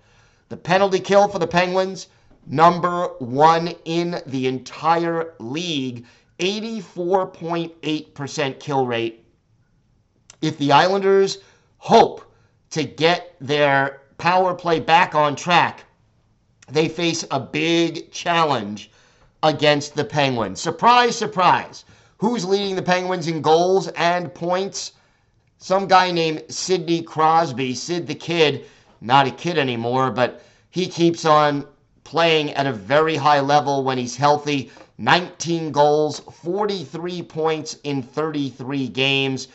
The 0.48 0.56
penalty 0.56 0.98
kill 0.98 1.28
for 1.28 1.38
the 1.38 1.46
Penguins, 1.46 2.08
number 2.46 3.06
one 3.18 3.74
in 3.84 4.20
the 4.26 4.48
entire 4.48 5.34
league, 5.38 6.06
84.8% 6.38 8.58
kill 8.58 8.86
rate. 8.86 9.24
If 10.40 10.56
the 10.58 10.72
Islanders 10.72 11.38
hope 11.78 12.32
to 12.70 12.82
get 12.82 13.36
their 13.40 14.00
power 14.16 14.54
play 14.54 14.80
back 14.80 15.14
on 15.14 15.36
track, 15.36 15.84
they 16.68 16.88
face 16.88 17.26
a 17.30 17.40
big 17.40 18.10
challenge 18.10 18.90
against 19.42 19.94
the 19.94 20.04
Penguins. 20.04 20.60
Surprise, 20.60 21.16
surprise. 21.16 21.84
Who's 22.18 22.44
leading 22.44 22.76
the 22.76 22.82
Penguins 22.82 23.28
in 23.28 23.40
goals 23.40 23.88
and 23.88 24.34
points? 24.34 24.92
Some 25.58 25.86
guy 25.86 26.10
named 26.10 26.44
Sidney 26.48 27.02
Crosby. 27.02 27.74
Sid 27.74 28.06
the 28.06 28.14
Kid, 28.14 28.66
not 29.00 29.26
a 29.26 29.30
kid 29.30 29.58
anymore, 29.58 30.10
but 30.10 30.42
he 30.70 30.86
keeps 30.86 31.24
on 31.24 31.66
playing 32.04 32.50
at 32.52 32.66
a 32.66 32.72
very 32.72 33.16
high 33.16 33.40
level 33.40 33.84
when 33.84 33.98
he's 33.98 34.16
healthy. 34.16 34.70
19 34.98 35.72
goals, 35.72 36.20
43 36.42 37.22
points 37.22 37.76
in 37.84 38.02
33 38.02 38.88
games. 38.88 39.48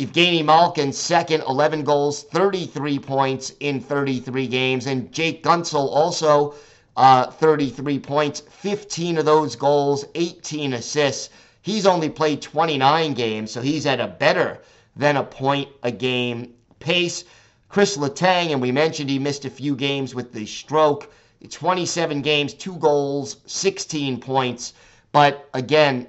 Evgeny 0.00 0.44
Malkin, 0.44 0.92
second, 0.92 1.44
11 1.46 1.84
goals, 1.84 2.22
33 2.24 2.98
points 2.98 3.52
in 3.60 3.80
33 3.80 4.46
games. 4.46 4.86
And 4.86 5.12
Jake 5.12 5.44
Guentzel 5.44 5.88
also 5.94 6.54
uh, 6.96 7.30
33 7.30 7.98
points, 7.98 8.40
15 8.40 9.18
of 9.18 9.24
those 9.24 9.56
goals, 9.56 10.04
18 10.14 10.74
assists. 10.74 11.30
He's 11.62 11.86
only 11.86 12.08
played 12.08 12.42
29 12.42 13.14
games, 13.14 13.50
so 13.50 13.60
he's 13.60 13.86
at 13.86 14.00
a 14.00 14.06
better 14.06 14.60
than 14.96 15.16
a 15.16 15.24
point 15.24 15.68
a 15.82 15.92
game 15.92 16.54
pace. 16.78 17.24
Chris 17.68 17.96
Letang, 17.96 18.50
and 18.50 18.60
we 18.60 18.72
mentioned 18.72 19.08
he 19.08 19.18
missed 19.18 19.44
a 19.44 19.50
few 19.50 19.76
games 19.76 20.14
with 20.14 20.32
the 20.32 20.46
stroke. 20.46 21.12
27 21.48 22.20
games, 22.20 22.52
two 22.52 22.76
goals, 22.76 23.36
16 23.46 24.20
points. 24.20 24.74
But 25.12 25.48
again, 25.54 26.08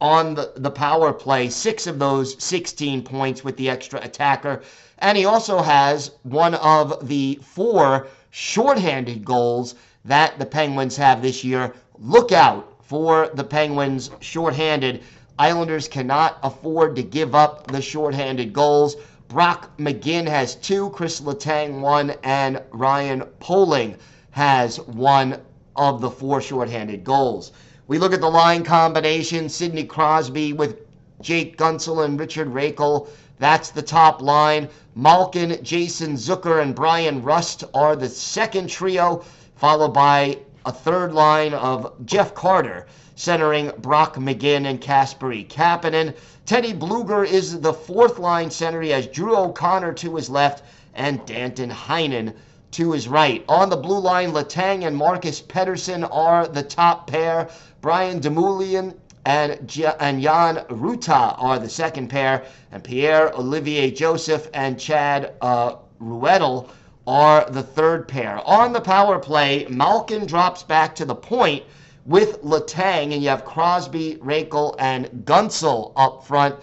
on 0.00 0.34
the, 0.34 0.52
the 0.56 0.70
power 0.70 1.12
play, 1.12 1.48
six 1.48 1.86
of 1.86 1.98
those 1.98 2.42
16 2.42 3.02
points 3.02 3.44
with 3.44 3.56
the 3.56 3.68
extra 3.68 4.00
attacker. 4.00 4.62
And 4.98 5.18
he 5.18 5.24
also 5.24 5.60
has 5.60 6.12
one 6.22 6.54
of 6.54 7.06
the 7.06 7.38
four 7.42 8.08
shorthanded 8.30 9.24
goals 9.24 9.74
that 10.08 10.38
the 10.38 10.46
Penguins 10.46 10.96
have 10.96 11.22
this 11.22 11.44
year. 11.44 11.74
Look 11.98 12.32
out 12.32 12.82
for 12.82 13.30
the 13.34 13.44
Penguins 13.44 14.10
shorthanded. 14.20 15.02
Islanders 15.38 15.86
cannot 15.86 16.38
afford 16.42 16.96
to 16.96 17.02
give 17.02 17.34
up 17.34 17.70
the 17.70 17.80
shorthanded 17.80 18.52
goals. 18.52 18.96
Brock 19.28 19.76
McGinn 19.78 20.26
has 20.26 20.54
two, 20.54 20.88
Chris 20.90 21.20
Letang 21.20 21.80
one, 21.80 22.14
and 22.22 22.62
Ryan 22.70 23.24
Poehling 23.40 23.96
has 24.30 24.78
one 24.80 25.38
of 25.76 26.00
the 26.00 26.10
four 26.10 26.40
shorthanded 26.40 27.04
goals. 27.04 27.52
We 27.86 27.98
look 27.98 28.14
at 28.14 28.22
the 28.22 28.30
line 28.30 28.64
combination 28.64 29.48
Sidney 29.48 29.84
Crosby 29.84 30.54
with 30.54 30.78
Jake 31.20 31.58
Guentzel 31.58 32.04
and 32.04 32.18
Rickard 32.18 32.48
Rakell. 32.48 33.08
That's 33.38 33.70
the 33.70 33.82
top 33.82 34.22
line. 34.22 34.68
Malkin, 34.94 35.62
Jason 35.62 36.14
Zucker, 36.14 36.62
and 36.62 36.74
Bryan 36.74 37.22
Rust 37.22 37.64
are 37.74 37.96
the 37.96 38.08
second 38.08 38.68
trio, 38.68 39.22
followed 39.58 39.92
by 39.92 40.38
a 40.64 40.72
third 40.72 41.12
line 41.12 41.52
of 41.52 41.92
Jeff 42.06 42.32
Carter 42.32 42.86
centering 43.16 43.72
Brock 43.78 44.14
McGinn 44.14 44.66
and 44.66 44.80
Kasperi 44.80 45.48
Kapanen. 45.48 46.14
Teddy 46.46 46.72
Blueger 46.72 47.26
is 47.26 47.60
the 47.60 47.72
fourth 47.72 48.20
line 48.20 48.50
center. 48.52 48.80
He 48.80 48.90
has 48.90 49.08
Drew 49.08 49.36
O'Connor 49.36 49.94
to 49.94 50.14
his 50.14 50.30
left 50.30 50.62
and 50.94 51.24
Danton 51.26 51.70
Heinen 51.70 52.34
to 52.70 52.92
his 52.92 53.08
right. 53.08 53.44
On 53.48 53.68
the 53.68 53.76
blue 53.76 53.98
line, 53.98 54.30
Letang 54.30 54.86
and 54.86 54.96
Marcus 54.96 55.42
Pettersson 55.42 56.08
are 56.12 56.46
the 56.46 56.62
top 56.62 57.08
pair. 57.08 57.48
Brian 57.80 58.20
Dumoulin 58.20 58.94
and, 59.24 59.52
and 59.98 60.22
Jan 60.22 60.56
Rutta 60.68 61.34
are 61.42 61.58
the 61.58 61.68
second 61.68 62.08
pair. 62.08 62.44
And 62.70 62.84
Pierre 62.84 63.34
Olivier 63.34 63.90
Joseph 63.90 64.48
and 64.54 64.78
Chad 64.78 65.32
uh, 65.40 65.76
Ruhwedel 66.00 66.68
are 67.08 67.48
the 67.48 67.62
third 67.62 68.06
pair. 68.06 68.38
On 68.46 68.74
the 68.74 68.80
power 68.82 69.18
play, 69.18 69.66
Malkin 69.70 70.26
drops 70.26 70.62
back 70.62 70.94
to 70.94 71.06
the 71.06 71.14
point 71.14 71.64
with 72.04 72.42
Letang, 72.42 73.14
and 73.14 73.22
you 73.22 73.30
have 73.30 73.46
Crosby, 73.46 74.16
Rakell, 74.16 74.74
and 74.78 75.06
Guentzel 75.24 75.94
up 75.96 76.26
front. 76.26 76.56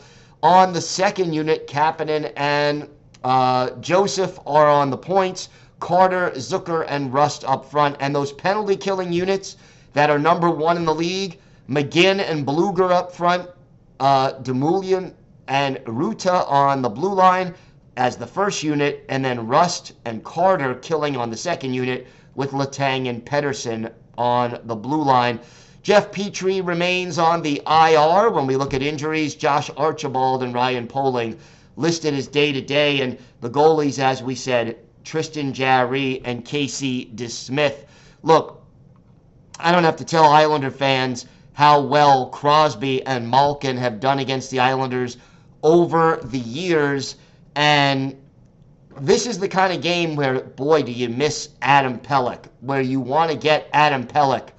On 0.43 0.71
the 0.71 0.81
second 0.81 1.33
unit, 1.33 1.65
Kapanen 1.67 2.31
and 2.35 2.87
uh, 3.23 3.71
Joseph 3.81 4.37
are 4.45 4.69
on 4.69 4.91
the 4.91 4.97
points. 4.97 5.49
Carter, 5.79 6.29
Zucker, 6.35 6.85
and 6.87 7.11
Rust 7.11 7.43
up 7.45 7.65
front. 7.65 7.95
And 7.99 8.13
those 8.13 8.31
penalty 8.31 8.75
killing 8.75 9.11
units 9.11 9.57
that 9.93 10.11
are 10.11 10.19
number 10.19 10.51
one 10.51 10.77
in 10.77 10.85
the 10.85 10.93
league, 10.93 11.39
McGinn 11.67 12.19
and 12.19 12.45
Blueger 12.45 12.91
up 12.91 13.11
front, 13.11 13.49
uh, 13.99 14.33
and 15.47 15.77
Rutta 15.85 16.49
on 16.49 16.83
the 16.83 16.89
blue 16.89 17.13
line 17.13 17.55
as 17.97 18.17
the 18.17 18.27
first 18.27 18.63
unit, 18.63 19.05
and 19.09 19.23
then 19.23 19.47
Rust 19.47 19.93
and 20.05 20.23
Carter 20.23 20.75
killing 20.75 21.15
on 21.15 21.29
the 21.29 21.37
second 21.37 21.73
unit 21.73 22.07
with 22.35 22.51
Letang 22.51 23.07
and 23.07 23.25
Pettersson 23.25 23.91
on 24.17 24.59
the 24.65 24.75
blue 24.75 25.03
line. 25.03 25.39
Jeff 25.83 26.11
Petry 26.11 26.65
remains 26.65 27.19
on 27.19 27.41
the 27.41 27.61
IR 27.67 28.31
when 28.31 28.47
we 28.47 28.55
look 28.55 28.73
at 28.73 28.81
injuries. 28.81 29.35
Josh 29.35 29.69
Archibald 29.77 30.43
and 30.43 30.53
Ryan 30.53 30.87
Poehling 30.87 31.37
listed 31.77 32.13
as 32.13 32.27
day 32.27 32.51
to 32.51 32.61
day, 32.61 33.01
and 33.01 33.17
the 33.41 33.49
goalies, 33.49 33.99
as 33.99 34.23
we 34.23 34.35
said, 34.35 34.77
Tristan 35.03 35.53
Jarry 35.53 36.21
and 36.25 36.43
Casey 36.43 37.11
DeSmith. 37.15 37.85
Look, 38.23 38.63
I 39.59 39.71
don't 39.71 39.83
have 39.83 39.97
to 39.97 40.05
tell 40.05 40.25
Islander 40.25 40.71
fans 40.71 41.27
how 41.53 41.79
well 41.79 42.27
Crosby 42.27 43.05
and 43.05 43.29
Malkin 43.29 43.77
have 43.77 43.99
done 43.99 44.19
against 44.19 44.51
the 44.51 44.59
Islanders 44.59 45.17
over 45.63 46.19
the 46.23 46.39
years. 46.39 47.15
And 47.55 48.15
this 48.99 49.25
is 49.27 49.39
the 49.39 49.47
kind 49.47 49.73
of 49.73 49.81
game 49.81 50.15
where, 50.15 50.41
boy, 50.41 50.83
do 50.83 50.91
you 50.91 51.09
miss 51.09 51.49
Adam 51.61 51.99
Pelech, 51.99 52.45
where 52.61 52.81
you 52.81 52.99
want 52.99 53.31
to 53.31 53.37
get 53.37 53.69
Adam 53.73 54.05
Pelech 54.05 54.49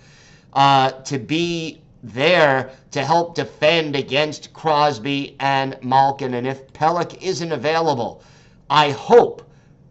uh, 0.52 0.90
to 0.90 1.18
be 1.18 1.80
there 2.02 2.70
to 2.92 3.04
help 3.04 3.34
defend 3.34 3.96
against 3.96 4.52
Crosby 4.52 5.36
and 5.40 5.76
Malkin. 5.82 6.34
And 6.34 6.46
if 6.46 6.72
Pelech 6.72 7.20
isn't 7.22 7.52
available, 7.52 8.22
I 8.70 8.90
hope 8.90 9.42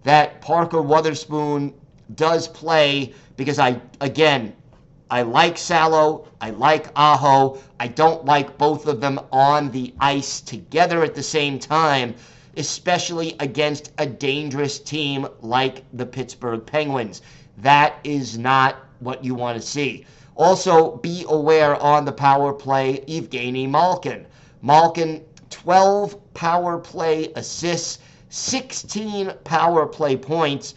that 0.04 0.42
Parker 0.42 0.82
Wotherspoon 0.82 1.74
does 2.16 2.48
play 2.48 3.14
because 3.38 3.60
I, 3.60 3.82
again, 4.02 4.54
I 5.10 5.22
like 5.24 5.58
Salo. 5.58 6.28
I 6.42 6.52
like 6.52 6.88
Aho. 6.96 7.60
I 7.80 7.88
don't 7.88 8.26
like 8.26 8.58
both 8.58 8.88
of 8.88 9.02
them 9.02 9.20
on 9.32 9.72
the 9.72 9.94
ice 10.00 10.42
together 10.42 11.04
at 11.04 11.16
the 11.16 11.24
same 11.24 11.60
time, 11.60 12.16
especially 12.58 13.36
against 13.40 13.92
a 13.98 14.06
dangerous 14.06 14.80
team 14.80 15.28
like 15.42 15.84
the 15.94 16.06
Pittsburgh 16.06 16.66
Penguins. 16.66 17.22
That 17.58 17.96
is 18.04 18.38
not 18.38 18.78
what 19.00 19.24
you 19.24 19.36
want 19.36 19.60
to 19.60 19.68
see. 19.68 20.06
Also, 20.36 20.98
be 20.98 21.26
aware 21.30 21.76
on 21.82 22.06
the 22.06 22.12
power 22.12 22.54
play, 22.54 23.04
Evgeny 23.08 23.70
Malkin. 23.70 24.26
Malkin, 24.62 25.24
12 25.50 26.34
power 26.34 26.78
play 26.78 27.32
assists, 27.36 28.00
16 28.30 29.32
power 29.44 29.86
play 29.86 30.18
points 30.18 30.76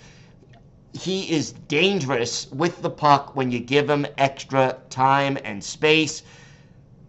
he 0.99 1.31
is 1.31 1.53
dangerous 1.69 2.51
with 2.51 2.83
the 2.83 2.91
puck 2.91 3.37
when 3.37 3.51
you 3.51 3.61
give 3.61 3.89
him 3.89 4.07
extra 4.17 4.77
time 4.91 5.39
and 5.45 5.63
space. 5.63 6.23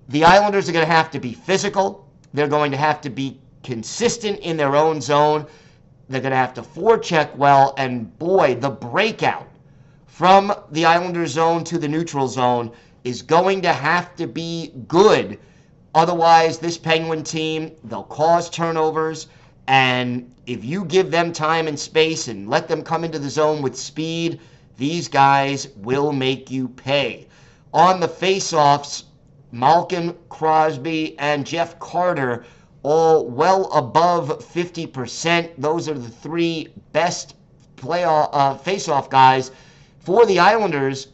The 0.10 0.26
Islanders 0.26 0.70
are 0.70 0.72
going 0.72 0.86
to 0.86 0.92
have 0.92 1.12
to 1.12 1.20
be 1.20 1.34
physical. 1.34 2.08
They're 2.34 2.48
going 2.48 2.72
to 2.72 2.78
have 2.78 3.02
to 3.02 3.10
be 3.10 3.40
consistent 3.64 4.40
in 4.40 4.58
their 4.58 4.76
own 4.76 5.02
zone. 5.02 5.46
They're 6.08 6.22
going 6.22 6.32
to 6.32 6.38
have 6.38 6.54
to 6.56 6.62
forecheck 6.62 7.36
well. 7.36 7.74
And 7.78 8.18
boy, 8.18 8.56
the 8.56 8.70
breakout 8.70 9.48
from 10.08 10.54
the 10.72 10.86
Islander 10.86 11.28
zone 11.28 11.64
to 11.66 11.78
the 11.78 11.88
neutral 11.88 12.28
zone 12.28 12.72
is 13.04 13.22
going 13.22 13.62
to 13.62 13.74
have 13.74 14.16
to 14.16 14.28
be 14.28 14.74
good. 14.88 15.40
Otherwise, 15.96 16.60
this 16.60 16.78
Penguin 16.78 17.24
team, 17.24 17.72
they'll 17.86 18.04
cause 18.04 18.50
turnovers. 18.50 19.28
And 19.68 20.32
if 20.46 20.66
you 20.66 20.86
give 20.86 21.12
them 21.12 21.32
time 21.32 21.68
and 21.68 21.80
space 21.80 22.28
and 22.28 22.50
let 22.50 22.68
them 22.68 22.82
come 22.84 23.04
into 23.04 23.20
the 23.20 23.30
zone 23.30 23.62
with 23.62 23.78
speed, 23.78 24.40
these 24.78 25.08
guys 25.08 25.68
will 25.78 26.12
make 26.12 26.50
you 26.50 26.70
pay. 26.70 27.28
On 27.74 28.00
the 28.00 28.08
faceoffs, 28.08 29.04
Malkin, 29.52 30.16
Crosby, 30.30 31.18
and 31.20 31.46
Jeff 31.46 31.80
Carter 31.80 32.46
all 32.84 33.28
well 33.28 33.72
above 33.72 34.30
50%. 34.40 35.50
Those 35.58 35.90
are 35.90 35.98
the 35.98 36.10
three 36.10 36.70
best 36.92 37.36
playoff 37.76 38.30
uh, 38.34 38.58
faceoff 38.58 39.10
guys 39.10 39.52
for 40.00 40.26
the 40.26 40.40
Islanders. 40.40 41.08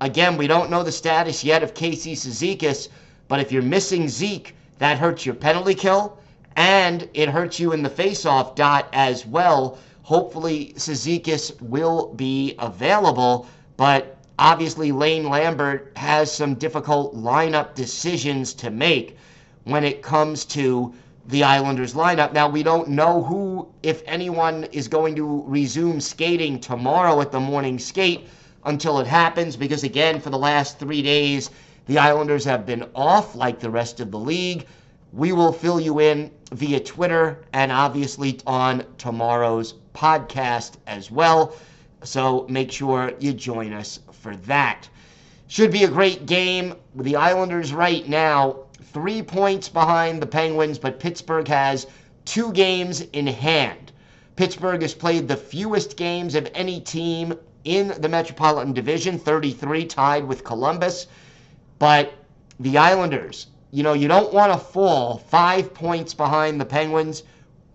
Again, 0.00 0.36
we 0.36 0.46
don't 0.46 0.70
know 0.70 0.82
the 0.82 0.92
status 0.92 1.44
yet 1.44 1.62
of 1.62 1.74
Casey 1.74 2.14
Cizikas, 2.14 2.88
but 3.28 3.40
if 3.40 3.52
you're 3.52 3.62
missing 3.62 4.08
Zeke, 4.08 4.54
that 4.78 4.98
hurts 4.98 5.24
your 5.24 5.34
penalty 5.34 5.74
kill 5.74 6.18
and 6.56 7.08
it 7.14 7.28
hurts 7.28 7.58
you 7.58 7.72
in 7.72 7.82
the 7.82 7.90
faceoff 7.90 8.54
dot 8.54 8.88
as 8.92 9.26
well. 9.26 9.78
Hopefully, 10.02 10.74
Cizikas 10.76 11.60
will 11.60 12.12
be 12.14 12.54
available, 12.58 13.46
but 13.76 14.18
obviously, 14.38 14.92
Lane 14.92 15.28
Lambert 15.28 15.92
has 15.96 16.30
some 16.30 16.54
difficult 16.54 17.16
lineup 17.16 17.74
decisions 17.74 18.52
to 18.54 18.70
make 18.70 19.16
when 19.64 19.82
it 19.84 20.02
comes 20.02 20.44
to 20.44 20.92
the 21.26 21.42
Islanders 21.42 21.94
lineup. 21.94 22.32
Now, 22.32 22.48
we 22.48 22.62
don't 22.62 22.88
know 22.88 23.22
who, 23.22 23.68
if 23.82 24.02
anyone, 24.06 24.64
is 24.64 24.88
going 24.88 25.16
to 25.16 25.42
resume 25.46 26.00
skating 26.00 26.60
tomorrow 26.60 27.20
at 27.20 27.32
the 27.32 27.40
morning 27.40 27.78
skate 27.78 28.28
until 28.64 28.98
it 28.98 29.06
happens, 29.06 29.56
because 29.56 29.84
again, 29.84 30.20
for 30.20 30.30
the 30.30 30.38
last 30.38 30.78
three 30.78 31.02
days, 31.02 31.50
the 31.86 31.98
Islanders 31.98 32.44
have 32.44 32.64
been 32.64 32.88
off 32.94 33.34
like 33.34 33.60
the 33.60 33.70
rest 33.70 34.00
of 34.00 34.10
the 34.10 34.18
league. 34.18 34.66
We 35.12 35.32
will 35.32 35.52
fill 35.52 35.80
you 35.80 36.00
in 36.00 36.30
via 36.52 36.80
Twitter 36.80 37.44
and 37.52 37.70
obviously 37.70 38.40
on 38.46 38.84
tomorrow's 38.98 39.74
podcast 39.94 40.72
as 40.86 41.10
well. 41.10 41.56
So 42.02 42.46
make 42.48 42.72
sure 42.72 43.12
you 43.18 43.32
join 43.32 43.72
us 43.72 44.00
for 44.12 44.36
that. 44.36 44.88
Should 45.46 45.70
be 45.70 45.84
a 45.84 45.88
great 45.88 46.26
game. 46.26 46.74
With 46.94 47.06
the 47.06 47.16
Islanders 47.16 47.72
right 47.72 48.08
now, 48.08 48.63
three 48.94 49.20
points 49.20 49.68
behind 49.68 50.22
the 50.22 50.26
Penguins, 50.26 50.78
but 50.78 50.98
Pittsburgh 50.98 51.48
has 51.48 51.86
two 52.24 52.50
games 52.52 53.02
in 53.02 53.26
hand. 53.26 53.92
Pittsburgh 54.36 54.80
has 54.80 54.94
played 54.94 55.28
the 55.28 55.36
fewest 55.36 55.98
games 55.98 56.34
of 56.34 56.50
any 56.54 56.80
team 56.80 57.34
in 57.64 57.88
the 58.00 58.08
Metropolitan 58.08 58.72
Division, 58.72 59.18
33, 59.18 59.84
tied 59.84 60.24
with 60.24 60.44
Columbus. 60.44 61.06
But 61.78 62.14
the 62.58 62.78
Islanders 62.78 63.48
you 63.74 63.82
know, 63.82 63.92
you 63.92 64.06
don't 64.06 64.32
want 64.32 64.52
to 64.52 64.58
fall 64.58 65.18
five 65.18 65.74
points 65.74 66.14
behind 66.14 66.60
the 66.60 66.64
Penguins, 66.64 67.24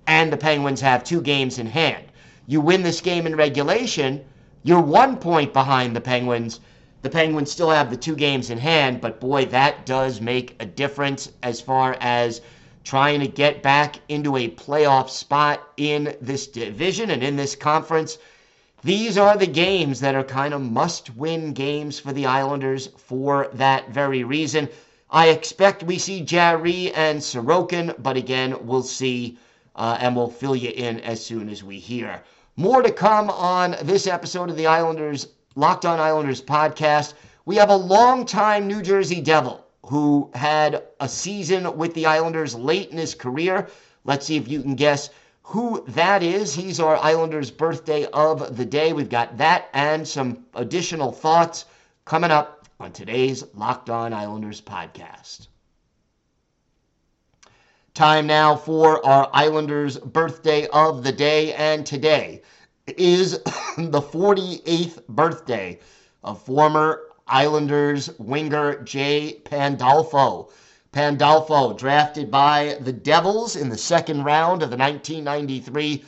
and 0.07 0.31
the 0.31 0.37
Penguins 0.37 0.79
have 0.79 1.03
two 1.03 1.19
games 1.19 1.59
in 1.59 1.67
hand. 1.67 2.05
You 2.47 2.61
win 2.61 2.83
this 2.83 3.01
game 3.01 3.27
in 3.27 3.35
regulation, 3.35 4.23
you're 4.63 4.79
one 4.79 5.17
point 5.17 5.51
behind 5.51 5.93
the 5.93 5.99
Penguins. 5.99 6.61
The 7.01 7.09
Penguins 7.09 7.49
still 7.49 7.69
have 7.69 7.89
the 7.89 7.95
two 7.95 8.15
games 8.15 8.49
in 8.49 8.57
hand, 8.57 8.99
but 8.99 9.21
boy, 9.21 9.45
that 9.45 9.85
does 9.85 10.19
make 10.19 10.57
a 10.59 10.65
difference 10.65 11.31
as 11.41 11.61
far 11.61 11.95
as 12.01 12.41
trying 12.83 13.21
to 13.21 13.27
get 13.27 13.63
back 13.63 14.01
into 14.09 14.35
a 14.35 14.49
playoff 14.49 15.09
spot 15.09 15.61
in 15.77 16.17
this 16.19 16.45
division 16.47 17.09
and 17.09 17.23
in 17.23 17.37
this 17.37 17.55
conference. 17.55 18.17
These 18.83 19.17
are 19.17 19.37
the 19.37 19.47
games 19.47 20.01
that 20.01 20.13
are 20.13 20.25
kind 20.25 20.53
of 20.53 20.61
must 20.61 21.15
win 21.15 21.53
games 21.53 21.99
for 21.99 22.11
the 22.11 22.25
Islanders 22.25 22.89
for 22.97 23.49
that 23.53 23.91
very 23.91 24.25
reason. 24.25 24.67
I 25.09 25.29
expect 25.29 25.83
we 25.83 25.99
see 25.99 26.19
Jarry 26.19 26.91
and 26.93 27.19
Sorokin, 27.19 27.95
but 27.99 28.17
again, 28.17 28.67
we'll 28.67 28.83
see 28.83 29.37
uh, 29.73 29.97
and 30.01 30.17
we'll 30.17 30.29
fill 30.29 30.55
you 30.55 30.71
in 30.71 30.99
as 30.99 31.25
soon 31.25 31.47
as 31.47 31.63
we 31.63 31.79
hear. 31.79 32.23
More 32.57 32.81
to 32.81 32.91
come 32.91 33.29
on 33.29 33.77
this 33.83 34.05
episode 34.05 34.49
of 34.49 34.57
the 34.57 34.67
Islanders 34.67 35.27
Locked 35.55 35.85
On 35.85 35.99
Islanders 35.99 36.41
podcast. 36.41 37.13
We 37.45 37.55
have 37.55 37.69
a 37.69 37.75
longtime 37.75 38.67
New 38.67 38.81
Jersey 38.81 39.21
Devil 39.21 39.65
who 39.85 40.29
had 40.35 40.83
a 40.99 41.09
season 41.09 41.75
with 41.77 41.93
the 41.95 42.05
Islanders 42.05 42.53
late 42.53 42.91
in 42.91 42.97
his 42.97 43.15
career. 43.15 43.67
Let's 44.03 44.25
see 44.25 44.37
if 44.37 44.47
you 44.47 44.61
can 44.61 44.75
guess 44.75 45.09
who 45.41 45.83
that 45.87 46.21
is. 46.21 46.53
He's 46.53 46.79
our 46.79 46.97
Islanders 46.97 47.49
birthday 47.49 48.05
of 48.13 48.55
the 48.55 48.65
day. 48.65 48.93
We've 48.93 49.09
got 49.09 49.37
that 49.39 49.69
and 49.73 50.07
some 50.07 50.45
additional 50.53 51.11
thoughts 51.11 51.65
coming 52.05 52.29
up 52.29 52.67
on 52.79 52.91
today's 52.91 53.43
Locked 53.55 53.89
On 53.89 54.13
Islanders 54.13 54.61
podcast. 54.61 55.47
Time 57.95 58.27
now 58.27 58.55
for 58.55 59.03
our 59.05 59.29
Islanders 59.33 59.97
birthday 59.97 60.67
of 60.67 61.03
the 61.03 61.11
day, 61.11 61.53
and 61.55 61.85
today 61.85 62.43
is 62.97 63.31
the 63.77 64.01
48th 64.01 65.05
birthday 65.07 65.79
of 66.23 66.41
former 66.41 67.03
Islanders 67.27 68.09
winger 68.17 68.81
Jay 68.83 69.41
Pandolfo. 69.45 70.49
Pandolfo, 70.91 71.73
drafted 71.77 72.31
by 72.31 72.77
the 72.81 72.91
Devils 72.91 73.55
in 73.55 73.69
the 73.69 73.77
second 73.77 74.23
round 74.23 74.63
of 74.63 74.71
the 74.71 74.77
1993 74.77 76.03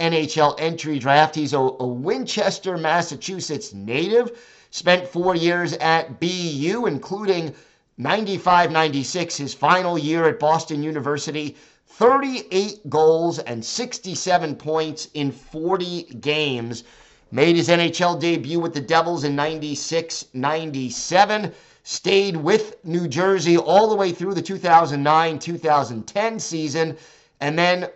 NHL 0.00 0.54
entry 0.58 0.98
draft. 0.98 1.34
He's 1.34 1.52
a, 1.52 1.58
a 1.58 1.86
Winchester, 1.86 2.78
Massachusetts 2.78 3.74
native. 3.74 4.32
Spent 4.70 5.06
four 5.06 5.36
years 5.36 5.74
at 5.74 6.18
BU, 6.18 6.86
including 6.86 7.54
95 7.98 8.70
96, 8.72 9.36
his 9.36 9.52
final 9.52 9.98
year 9.98 10.26
at 10.26 10.40
Boston 10.40 10.82
University. 10.82 11.56
38 11.96 12.88
goals 12.88 13.38
and 13.38 13.62
67 13.62 14.56
points 14.56 15.08
in 15.12 15.30
40 15.30 16.04
games. 16.20 16.84
Made 17.30 17.54
his 17.54 17.68
NHL 17.68 18.18
debut 18.18 18.58
with 18.58 18.72
the 18.72 18.80
Devils 18.80 19.24
in 19.24 19.36
96 19.36 20.24
97. 20.32 21.52
Stayed 21.82 22.36
with 22.36 22.82
New 22.82 23.06
Jersey 23.08 23.58
all 23.58 23.90
the 23.90 23.96
way 23.96 24.10
through 24.10 24.32
the 24.32 24.40
2009 24.40 25.38
2010 25.38 26.40
season. 26.40 26.96
And 27.40 27.58
then 27.58 27.88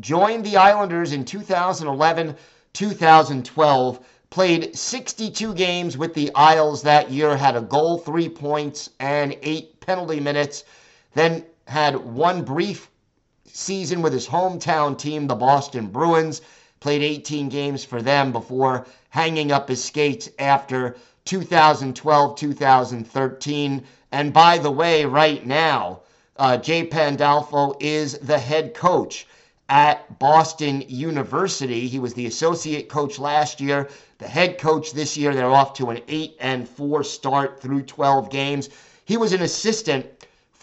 joined 0.00 0.44
the 0.44 0.56
Islanders 0.56 1.12
in 1.12 1.24
2011 1.24 2.34
2012. 2.72 4.00
Played 4.30 4.76
62 4.76 5.54
games 5.54 5.96
with 5.96 6.12
the 6.14 6.34
Isles 6.34 6.82
that 6.82 7.12
year, 7.12 7.36
had 7.36 7.54
a 7.54 7.60
goal, 7.60 7.98
three 7.98 8.28
points, 8.28 8.90
and 8.98 9.38
eight 9.42 9.78
penalty 9.78 10.18
minutes. 10.18 10.64
Then 11.14 11.44
had 11.66 11.94
one 11.96 12.42
brief 12.42 12.90
season 13.54 14.02
with 14.02 14.12
his 14.12 14.26
hometown 14.26 14.98
team, 14.98 15.28
the 15.28 15.34
Boston 15.36 15.86
Bruins. 15.86 16.42
Played 16.80 17.02
18 17.02 17.48
games 17.48 17.84
for 17.84 18.02
them 18.02 18.32
before 18.32 18.84
hanging 19.10 19.52
up 19.52 19.68
his 19.68 19.82
skates 19.82 20.28
after 20.40 20.96
2012 21.24 22.36
2013. 22.36 23.84
And 24.10 24.32
by 24.32 24.58
the 24.58 24.72
way, 24.72 25.04
right 25.04 25.46
now, 25.46 26.00
uh, 26.36 26.56
Jay 26.56 26.84
Pandolfo 26.84 27.76
is 27.78 28.18
the 28.18 28.38
head 28.38 28.74
coach 28.74 29.26
at 29.68 30.18
Boston 30.18 30.84
University. 30.88 31.86
He 31.86 32.00
was 32.00 32.12
the 32.12 32.26
associate 32.26 32.88
coach 32.88 33.20
last 33.20 33.60
year, 33.60 33.88
the 34.18 34.28
head 34.28 34.58
coach 34.58 34.92
this 34.92 35.16
year. 35.16 35.32
They're 35.32 35.46
off 35.46 35.74
to 35.74 35.90
an 35.90 36.00
8 36.08 36.36
and 36.40 36.68
4 36.68 37.04
start 37.04 37.62
through 37.62 37.82
12 37.82 38.30
games. 38.30 38.68
He 39.04 39.16
was 39.16 39.32
an 39.32 39.42
assistant 39.42 40.06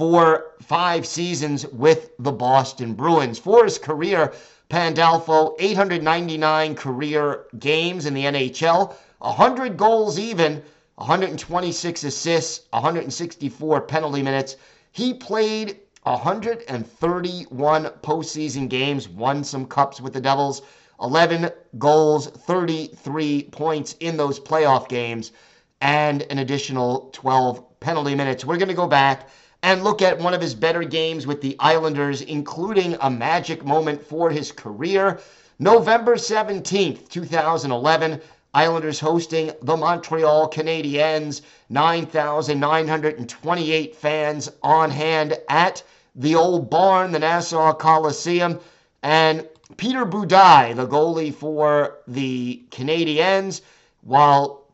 for 0.01 0.53
five 0.63 1.05
seasons 1.05 1.67
with 1.67 2.09
the 2.17 2.31
Boston 2.31 2.95
Bruins. 2.95 3.37
For 3.37 3.65
his 3.65 3.77
career, 3.77 4.33
Pandolfo, 4.67 5.55
899 5.59 6.73
career 6.73 7.45
games 7.59 8.07
in 8.07 8.15
the 8.15 8.23
NHL, 8.23 8.95
100 9.19 9.77
goals 9.77 10.17
even, 10.17 10.63
126 10.95 12.03
assists, 12.03 12.65
164 12.71 13.81
penalty 13.81 14.23
minutes. 14.23 14.55
He 14.91 15.13
played 15.13 15.77
131 16.01 17.83
postseason 18.01 18.69
games, 18.69 19.07
won 19.07 19.43
some 19.43 19.67
cups 19.67 20.01
with 20.01 20.13
the 20.13 20.21
Devils, 20.21 20.63
11 20.99 21.51
goals, 21.77 22.25
33 22.25 23.43
points 23.51 23.95
in 23.99 24.17
those 24.17 24.39
playoff 24.39 24.89
games, 24.89 25.31
and 25.79 26.23
an 26.31 26.39
additional 26.39 27.11
12 27.13 27.79
penalty 27.79 28.15
minutes. 28.15 28.43
We're 28.43 28.57
going 28.57 28.67
to 28.67 28.73
go 28.73 28.87
back 28.87 29.29
and 29.63 29.83
look 29.83 30.01
at 30.01 30.17
one 30.17 30.33
of 30.33 30.41
his 30.41 30.55
better 30.55 30.83
games 30.83 31.27
with 31.27 31.41
the 31.41 31.55
Islanders, 31.59 32.21
including 32.21 32.97
a 32.99 33.09
magic 33.09 33.63
moment 33.63 34.03
for 34.03 34.29
his 34.29 34.51
career. 34.51 35.19
November 35.59 36.15
17th, 36.15 37.07
2011, 37.09 38.19
Islanders 38.53 38.99
hosting 38.99 39.51
the 39.61 39.77
Montreal 39.77 40.49
Canadiens. 40.49 41.41
9,928 41.69 43.95
fans 43.95 44.51
on 44.61 44.91
hand 44.91 45.37
at 45.47 45.81
the 46.15 46.35
old 46.35 46.69
barn, 46.69 47.11
the 47.11 47.19
Nassau 47.19 47.73
Coliseum. 47.73 48.59
And 49.03 49.47
Peter 49.77 50.05
Budaj, 50.05 50.75
the 50.75 50.87
goalie 50.87 51.33
for 51.33 51.99
the 52.07 52.63
Canadiens, 52.71 53.61
while 54.01 54.65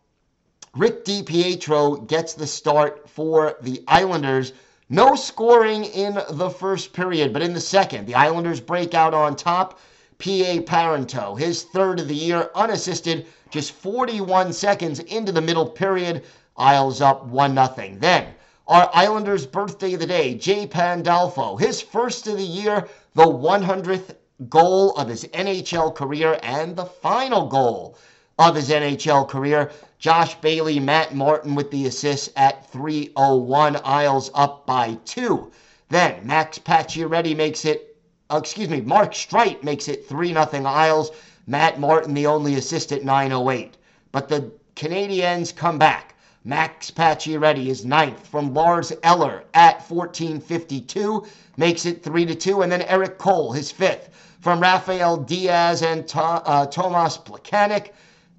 Rick 0.76 1.06
DiPietro 1.06 2.08
gets 2.08 2.34
the 2.34 2.48
start 2.48 3.08
for 3.10 3.58
the 3.62 3.84
Islanders. 3.88 4.54
No 4.90 5.16
scoring 5.16 5.84
in 5.84 6.18
the 6.30 6.50
first 6.50 6.94
period, 6.94 7.34
but 7.34 7.42
in 7.42 7.54
the 7.54 7.60
second, 7.60 8.06
the 8.06 8.16
Islanders 8.16 8.62
break 8.62 8.94
out 8.94 9.14
on 9.14 9.36
top. 9.36 9.80
P.A. 10.18 10.62
Parenteau, 10.62 11.38
his 11.38 11.64
third 11.64 12.00
of 12.00 12.08
the 12.08 12.16
year, 12.16 12.50
unassisted, 12.56 13.28
just 13.50 13.74
41 13.74 14.54
seconds 14.54 15.00
into 15.00 15.34
the 15.34 15.42
middle 15.42 15.66
period. 15.66 16.24
Isles 16.56 17.02
up 17.02 17.26
1 17.26 17.54
0. 17.54 17.98
Then, 18.00 18.34
our 18.66 18.90
Islanders' 18.94 19.46
birthday 19.46 19.94
of 19.96 20.00
the 20.00 20.08
day, 20.08 20.36
Jay 20.36 20.66
Pandolfo, 20.66 21.58
his 21.58 21.82
first 21.82 22.26
of 22.28 22.38
the 22.38 22.44
year, 22.44 22.88
the 23.14 23.26
100th 23.26 24.16
goal 24.48 24.94
of 24.96 25.10
his 25.10 25.26
NHL 25.26 25.94
career, 25.96 26.40
and 26.42 26.78
the 26.78 26.86
final 26.86 27.48
goal 27.48 27.98
of 28.40 28.56
his 28.56 28.70
NHL 28.70 29.28
career. 29.28 29.70
Josh 30.00 30.36
Bailey, 30.42 30.80
Matt 30.80 31.16
Martin 31.16 31.56
with 31.56 31.72
the 31.72 31.88
assist 31.88 32.32
at 32.36 32.70
301. 32.70 33.78
Isles 33.84 34.30
up 34.36 34.68
by 34.68 35.00
two. 35.06 35.52
Then 35.90 36.26
Max 36.26 36.60
Pacioretty 36.60 37.36
makes 37.36 37.66
it, 37.66 37.98
uh, 38.30 38.38
excuse 38.38 38.70
me, 38.70 38.82
Mark 38.82 39.14
Streit 39.14 39.64
makes 39.64 39.88
it 39.88 40.08
3 40.08 40.34
0 40.34 40.48
Isles. 40.66 41.10
Matt 41.48 41.80
Martin, 41.80 42.14
the 42.14 42.28
only 42.28 42.56
assist 42.56 42.92
at 42.92 43.04
908. 43.04 43.78
But 44.12 44.30
the 44.30 44.52
Canadiens 44.76 45.56
come 45.56 45.80
back. 45.80 46.14
Max 46.44 46.92
Pacioretty 46.92 47.66
is 47.66 47.84
ninth 47.84 48.28
from 48.28 48.54
Lars 48.54 48.94
Eller 49.02 49.46
at 49.56 49.82
1452, 49.90 51.26
makes 51.58 51.88
it 51.88 52.04
3 52.04 52.26
to 52.28 52.36
2. 52.36 52.62
And 52.62 52.72
then 52.72 52.84
Erik 52.84 53.18
Cole, 53.18 53.52
his 53.52 53.72
fifth 53.72 54.10
from 54.42 54.60
Raphael 54.60 55.18
Diaz 55.18 55.82
and 55.82 56.10
uh, 56.14 56.68
Tomas 56.68 57.18
Plekanec 57.18 57.90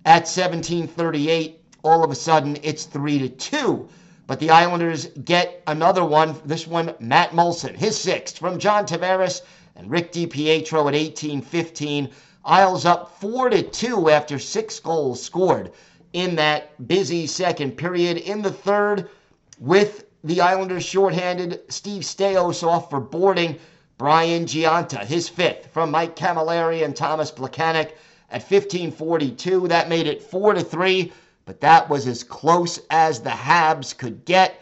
at 0.04 0.22
1738. 0.22 1.60
All 1.84 2.04
of 2.04 2.10
a 2.10 2.14
sudden, 2.14 2.58
it's 2.62 2.84
3 2.84 3.18
to 3.20 3.28
2. 3.28 3.88
But 4.26 4.40
the 4.40 4.50
Islanders 4.50 5.06
get 5.24 5.62
another 5.66 6.04
one. 6.04 6.36
This 6.44 6.66
one, 6.66 6.94
Matt 7.00 7.32
Moulson, 7.32 7.74
his 7.74 7.96
sixth 7.96 8.36
from 8.38 8.58
John 8.58 8.84
Tavares 8.84 9.42
and 9.74 9.90
Rick 9.90 10.12
DiPietro 10.12 10.80
at 10.80 10.94
1815. 10.94 12.10
Isles 12.44 12.84
up 12.84 13.18
4 13.20 13.50
to 13.50 13.62
2 13.62 14.10
after 14.10 14.38
six 14.38 14.80
goals 14.80 15.22
scored 15.22 15.72
in 16.12 16.36
that 16.36 16.86
busy 16.86 17.26
second 17.26 17.72
period. 17.72 18.18
In 18.18 18.42
the 18.42 18.52
third, 18.52 19.08
with 19.58 20.04
the 20.24 20.40
Islanders 20.40 20.84
shorthanded, 20.84 21.60
Steve 21.68 22.02
Staios 22.02 22.62
off 22.62 22.90
for 22.90 23.00
boarding. 23.00 23.58
Brian 23.98 24.44
Gionta, 24.44 25.04
his 25.04 25.28
fifth 25.28 25.72
from 25.72 25.90
Mike 25.90 26.14
Cammalleri 26.14 26.84
and 26.84 26.94
Tomas 26.94 27.32
Plekanec 27.32 27.90
at 28.30 28.42
1542. 28.42 29.68
That 29.68 29.88
made 29.88 30.06
it 30.06 30.22
4 30.22 30.54
to 30.54 30.60
3, 30.60 31.12
but 31.44 31.60
that 31.60 31.88
was 31.88 32.06
as 32.06 32.22
close 32.22 32.80
as 32.90 33.20
the 33.20 33.30
Habs 33.30 33.96
could 33.96 34.24
get. 34.24 34.60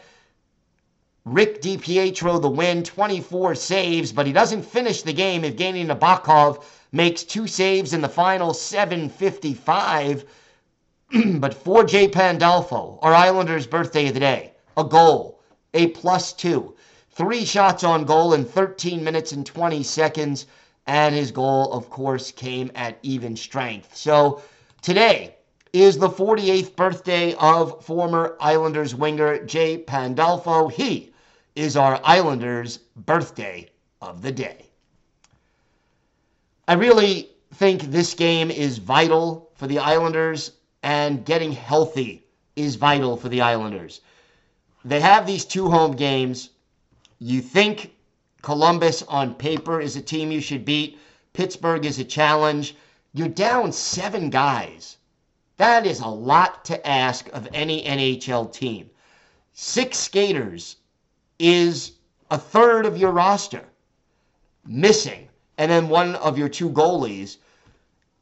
Rick 1.24 1.60
DiPietro 1.60 2.40
the 2.40 2.48
win, 2.48 2.84
24 2.84 3.56
saves, 3.56 4.12
but 4.12 4.26
he 4.26 4.32
doesn't 4.32 4.62
finish 4.62 5.02
the 5.02 5.12
game. 5.12 5.42
Evgeny 5.42 5.84
Nabokov 5.84 6.62
makes 6.92 7.24
two 7.24 7.48
saves 7.48 7.92
in 7.92 8.00
the 8.00 8.08
final 8.08 8.54
755. 8.54 10.24
but 11.40 11.54
for 11.54 11.82
Jay 11.82 12.06
Pandolfo, 12.06 13.00
our 13.02 13.12
Islanders' 13.12 13.66
birthday 13.66 14.06
of 14.06 14.14
the 14.14 14.20
day, 14.20 14.52
a 14.76 14.84
goal, 14.84 15.40
a 15.74 15.88
plus 15.88 16.32
two, 16.32 16.76
three 17.10 17.44
shots 17.44 17.82
on 17.82 18.04
goal 18.04 18.32
in 18.34 18.44
13 18.44 19.02
minutes 19.02 19.32
and 19.32 19.44
20 19.44 19.82
seconds 19.82 20.46
and 20.86 21.14
his 21.14 21.30
goal, 21.30 21.72
of 21.72 21.90
course, 21.90 22.30
came 22.30 22.70
at 22.74 22.98
even 23.02 23.36
strength. 23.36 23.96
So 23.96 24.42
today 24.82 25.34
is 25.72 25.98
the 25.98 26.08
48th 26.08 26.76
birthday 26.76 27.34
of 27.34 27.84
former 27.84 28.36
Islanders 28.40 28.94
winger 28.94 29.44
Jay 29.44 29.78
Pandolfo. 29.78 30.68
He 30.68 31.12
is 31.54 31.76
our 31.76 32.00
Islanders' 32.04 32.78
birthday 32.96 33.68
of 34.00 34.22
the 34.22 34.32
day. 34.32 34.66
I 36.68 36.74
really 36.74 37.30
think 37.54 37.82
this 37.82 38.14
game 38.14 38.50
is 38.50 38.78
vital 38.78 39.50
for 39.54 39.66
the 39.66 39.78
Islanders, 39.78 40.52
and 40.82 41.24
getting 41.24 41.52
healthy 41.52 42.24
is 42.54 42.76
vital 42.76 43.16
for 43.16 43.28
the 43.28 43.40
Islanders. 43.40 44.00
They 44.84 45.00
have 45.00 45.26
these 45.26 45.44
two 45.44 45.68
home 45.68 45.96
games. 45.96 46.50
You 47.18 47.40
think 47.40 47.95
Columbus 48.46 49.02
on 49.08 49.34
paper 49.34 49.80
is 49.80 49.96
a 49.96 50.00
team 50.00 50.30
you 50.30 50.40
should 50.40 50.64
beat, 50.64 51.00
Pittsburgh 51.32 51.84
is 51.84 51.98
a 51.98 52.04
challenge. 52.04 52.76
You're 53.12 53.26
down 53.26 53.72
seven 53.72 54.30
guys. 54.30 54.98
That 55.56 55.84
is 55.84 55.98
a 55.98 56.06
lot 56.06 56.64
to 56.66 56.86
ask 56.86 57.28
of 57.32 57.48
any 57.52 57.82
NHL 57.82 58.52
team. 58.52 58.88
Six 59.52 59.98
skaters 59.98 60.76
is 61.40 61.94
a 62.30 62.38
third 62.38 62.86
of 62.86 62.96
your 62.96 63.10
roster 63.10 63.64
missing, 64.64 65.26
and 65.58 65.68
then 65.68 65.88
one 65.88 66.14
of 66.14 66.38
your 66.38 66.48
two 66.48 66.70
goalies, 66.70 67.38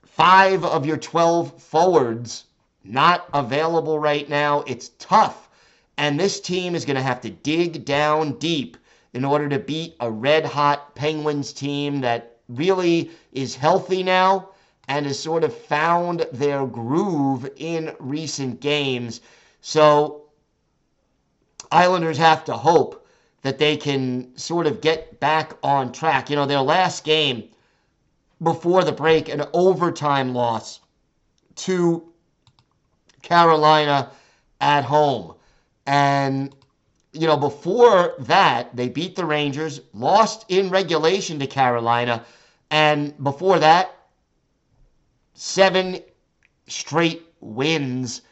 five 0.07 0.65
of 0.65 0.87
your 0.87 0.97
12 0.97 1.63
forwards 1.63 2.45
not 2.83 3.29
available 3.35 3.99
right 3.99 4.27
now. 4.31 4.63
It's 4.63 4.89
tough. 4.99 5.51
And 5.99 6.19
this 6.19 6.41
team 6.41 6.75
is 6.75 6.87
going 6.87 6.97
to 6.97 7.03
have 7.03 7.21
to 7.21 7.31
dig 7.31 7.85
down 7.85 8.39
deep 8.39 8.79
in 9.15 9.25
order 9.25 9.49
to 9.49 9.59
beat 9.59 9.97
a 10.01 10.11
red 10.11 10.45
hot 10.45 10.95
Penguins 10.95 11.53
team 11.53 12.01
that 12.01 12.37
really 12.49 13.11
is 13.33 13.55
healthy 13.55 14.03
now 14.03 14.51
and 14.89 15.07
has 15.07 15.19
sort 15.19 15.45
of 15.45 15.57
found 15.57 16.27
their 16.33 16.67
groove 16.67 17.49
in 17.57 17.95
recent 18.01 18.61
games. 18.61 19.21
So, 19.61 20.23
Islanders 21.71 22.19
have 22.19 22.45
to 22.45 22.57
hope 22.57 23.07
that 23.43 23.59
they 23.59 23.77
can 23.77 24.37
sort 24.37 24.67
of 24.67 24.81
get 24.81 25.21
back 25.21 25.55
on 25.63 25.93
track. 25.93 26.29
You 26.29 26.37
know, 26.37 26.47
their 26.47 26.61
last 26.61 27.05
game 27.05 27.49
before 28.43 28.85
the 28.85 28.93
break, 28.93 29.29
an 29.29 29.45
overtime 29.53 30.35
loss 30.35 30.81
to 31.57 32.13
Carolina 33.23 34.11
at 34.61 34.85
home. 34.85 35.35
And, 35.87 36.55
you 37.15 37.27
know, 37.27 37.37
before 37.37 38.15
that, 38.19 38.75
they 38.77 38.89
beat 38.89 39.15
the 39.17 39.25
Rangers, 39.25 39.81
lost 39.93 40.45
in 40.49 40.69
regulation 40.69 41.39
to 41.39 41.47
Carolina. 41.47 42.25
And 42.71 43.23
before 43.23 43.61
that, 43.61 43.95
seven 45.35 46.01
straight 46.67 47.23
wins 47.41 48.23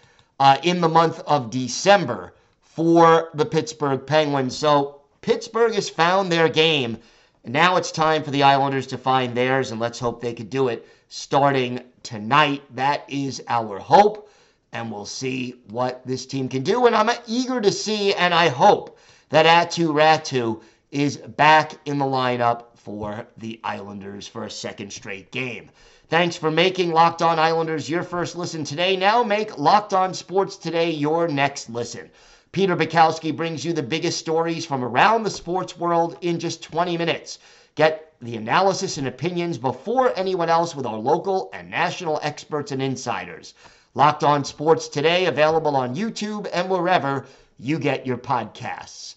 uh, 0.41 0.59
in 0.63 0.81
the 0.81 0.89
month 0.89 1.21
of 1.21 1.51
December 1.51 2.35
for 2.61 3.31
the 3.35 3.45
Pittsburgh 3.45 4.05
Penguins. 4.05 4.57
So 4.57 5.03
Pittsburgh 5.21 5.75
has 5.75 5.89
found 5.89 6.33
their 6.33 6.49
game. 6.49 6.99
Now 7.45 7.77
it's 7.77 7.93
time 7.93 8.25
for 8.25 8.33
the 8.33 8.43
Islanders 8.43 8.89
to 8.89 8.99
find 8.99 9.37
theirs, 9.37 9.71
and 9.71 9.81
let's 9.81 9.99
hope 9.99 10.21
they 10.21 10.35
could 10.35 10.51
do 10.51 10.69
it 10.69 10.89
starting 11.09 11.81
tonight. 12.03 12.63
That 12.75 13.05
is 13.09 13.43
our 13.47 13.79
hope, 13.79 14.29
and 14.73 14.91
we'll 14.91 15.07
see 15.07 15.55
what 15.69 16.07
this 16.07 16.25
team 16.25 16.49
can 16.49 16.63
do. 16.63 16.87
And 16.87 16.97
I'm 16.97 17.11
eager 17.27 17.61
to 17.61 17.71
see, 17.71 18.15
and 18.15 18.33
I 18.33 18.49
hope 18.49 18.99
that 19.29 19.47
Aatu 19.47 19.93
Räty 19.93 20.61
is 20.91 21.17
back 21.17 21.75
in 21.85 21.99
the 21.99 22.05
lineup 22.05 22.65
for 22.75 23.27
the 23.37 23.61
Islanders 23.63 24.27
for 24.27 24.45
a 24.45 24.51
second 24.51 24.93
straight 24.93 25.31
game. 25.31 25.71
Thanks 26.09 26.37
for 26.37 26.51
making 26.51 26.93
Locked 26.93 27.23
On 27.23 27.39
Islanders 27.39 27.89
your 27.89 28.03
first 28.03 28.37
listen 28.37 28.65
today. 28.65 28.97
Now 28.97 29.23
make 29.23 29.57
Locked 29.57 29.95
On 29.95 30.13
Sports 30.13 30.57
Today 30.57 30.91
your 30.91 31.29
next 31.29 31.71
listen. 31.71 32.11
Peter 32.51 32.77
Bukowski 32.77 33.35
brings 33.35 33.65
you 33.65 33.73
the 33.73 33.83
biggest 33.83 34.19
stories 34.19 34.67
from 34.67 34.85
around 34.85 35.23
the 35.23 35.31
sports 35.31 35.79
world 35.79 36.19
in 36.21 36.39
just 36.39 36.63
20 36.63 36.99
minutes. 36.99 37.39
Get 37.75 38.13
the 38.21 38.37
analysis 38.37 38.99
and 38.99 39.07
opinions 39.07 39.57
before 39.57 40.13
anyone 40.17 40.51
else 40.51 40.77
with 40.77 40.85
our 40.85 40.99
local 40.99 41.49
and 41.55 41.71
national 41.71 42.21
experts 42.23 42.73
and 42.73 42.83
insiders. 42.83 43.55
Locked 43.95 44.25
On 44.25 44.45
Sports 44.45 44.89
Today, 44.89 45.27
available 45.27 45.77
on 45.77 45.95
YouTube 45.95 46.49
and 46.53 46.71
wherever 46.71 47.27
you 47.59 47.79
get 47.79 48.07
your 48.07 48.17
podcasts. 48.17 49.17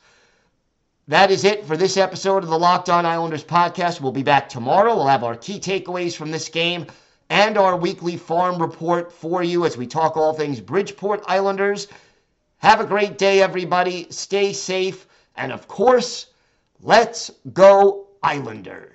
That 1.07 1.31
is 1.31 1.43
it 1.43 1.65
for 1.65 1.77
this 1.77 1.97
episode 1.97 2.43
of 2.43 2.49
the 2.49 2.59
Locked 2.59 2.89
On 2.89 3.05
Islanders 3.05 3.43
podcast. 3.43 4.01
We'll 4.01 4.11
be 4.11 4.23
back 4.23 4.49
tomorrow. 4.49 4.95
We'll 4.95 5.07
have 5.07 5.23
our 5.23 5.35
key 5.35 5.59
takeaways 5.59 6.15
from 6.15 6.31
this 6.31 6.49
game 6.49 6.87
and 7.29 7.57
our 7.57 7.77
weekly 7.77 8.17
farm 8.17 8.61
report 8.61 9.11
for 9.11 9.43
you 9.43 9.65
as 9.65 9.77
we 9.77 9.87
talk 9.87 10.17
all 10.17 10.33
things 10.33 10.59
Bridgeport 10.59 11.23
Islanders. 11.27 11.87
Have 12.57 12.81
a 12.81 12.85
great 12.85 13.17
day, 13.17 13.41
everybody. 13.41 14.07
Stay 14.09 14.51
safe. 14.51 15.07
And 15.37 15.51
of 15.51 15.67
course, 15.67 16.27
let's 16.81 17.31
go, 17.53 18.07
Islanders. 18.21 18.94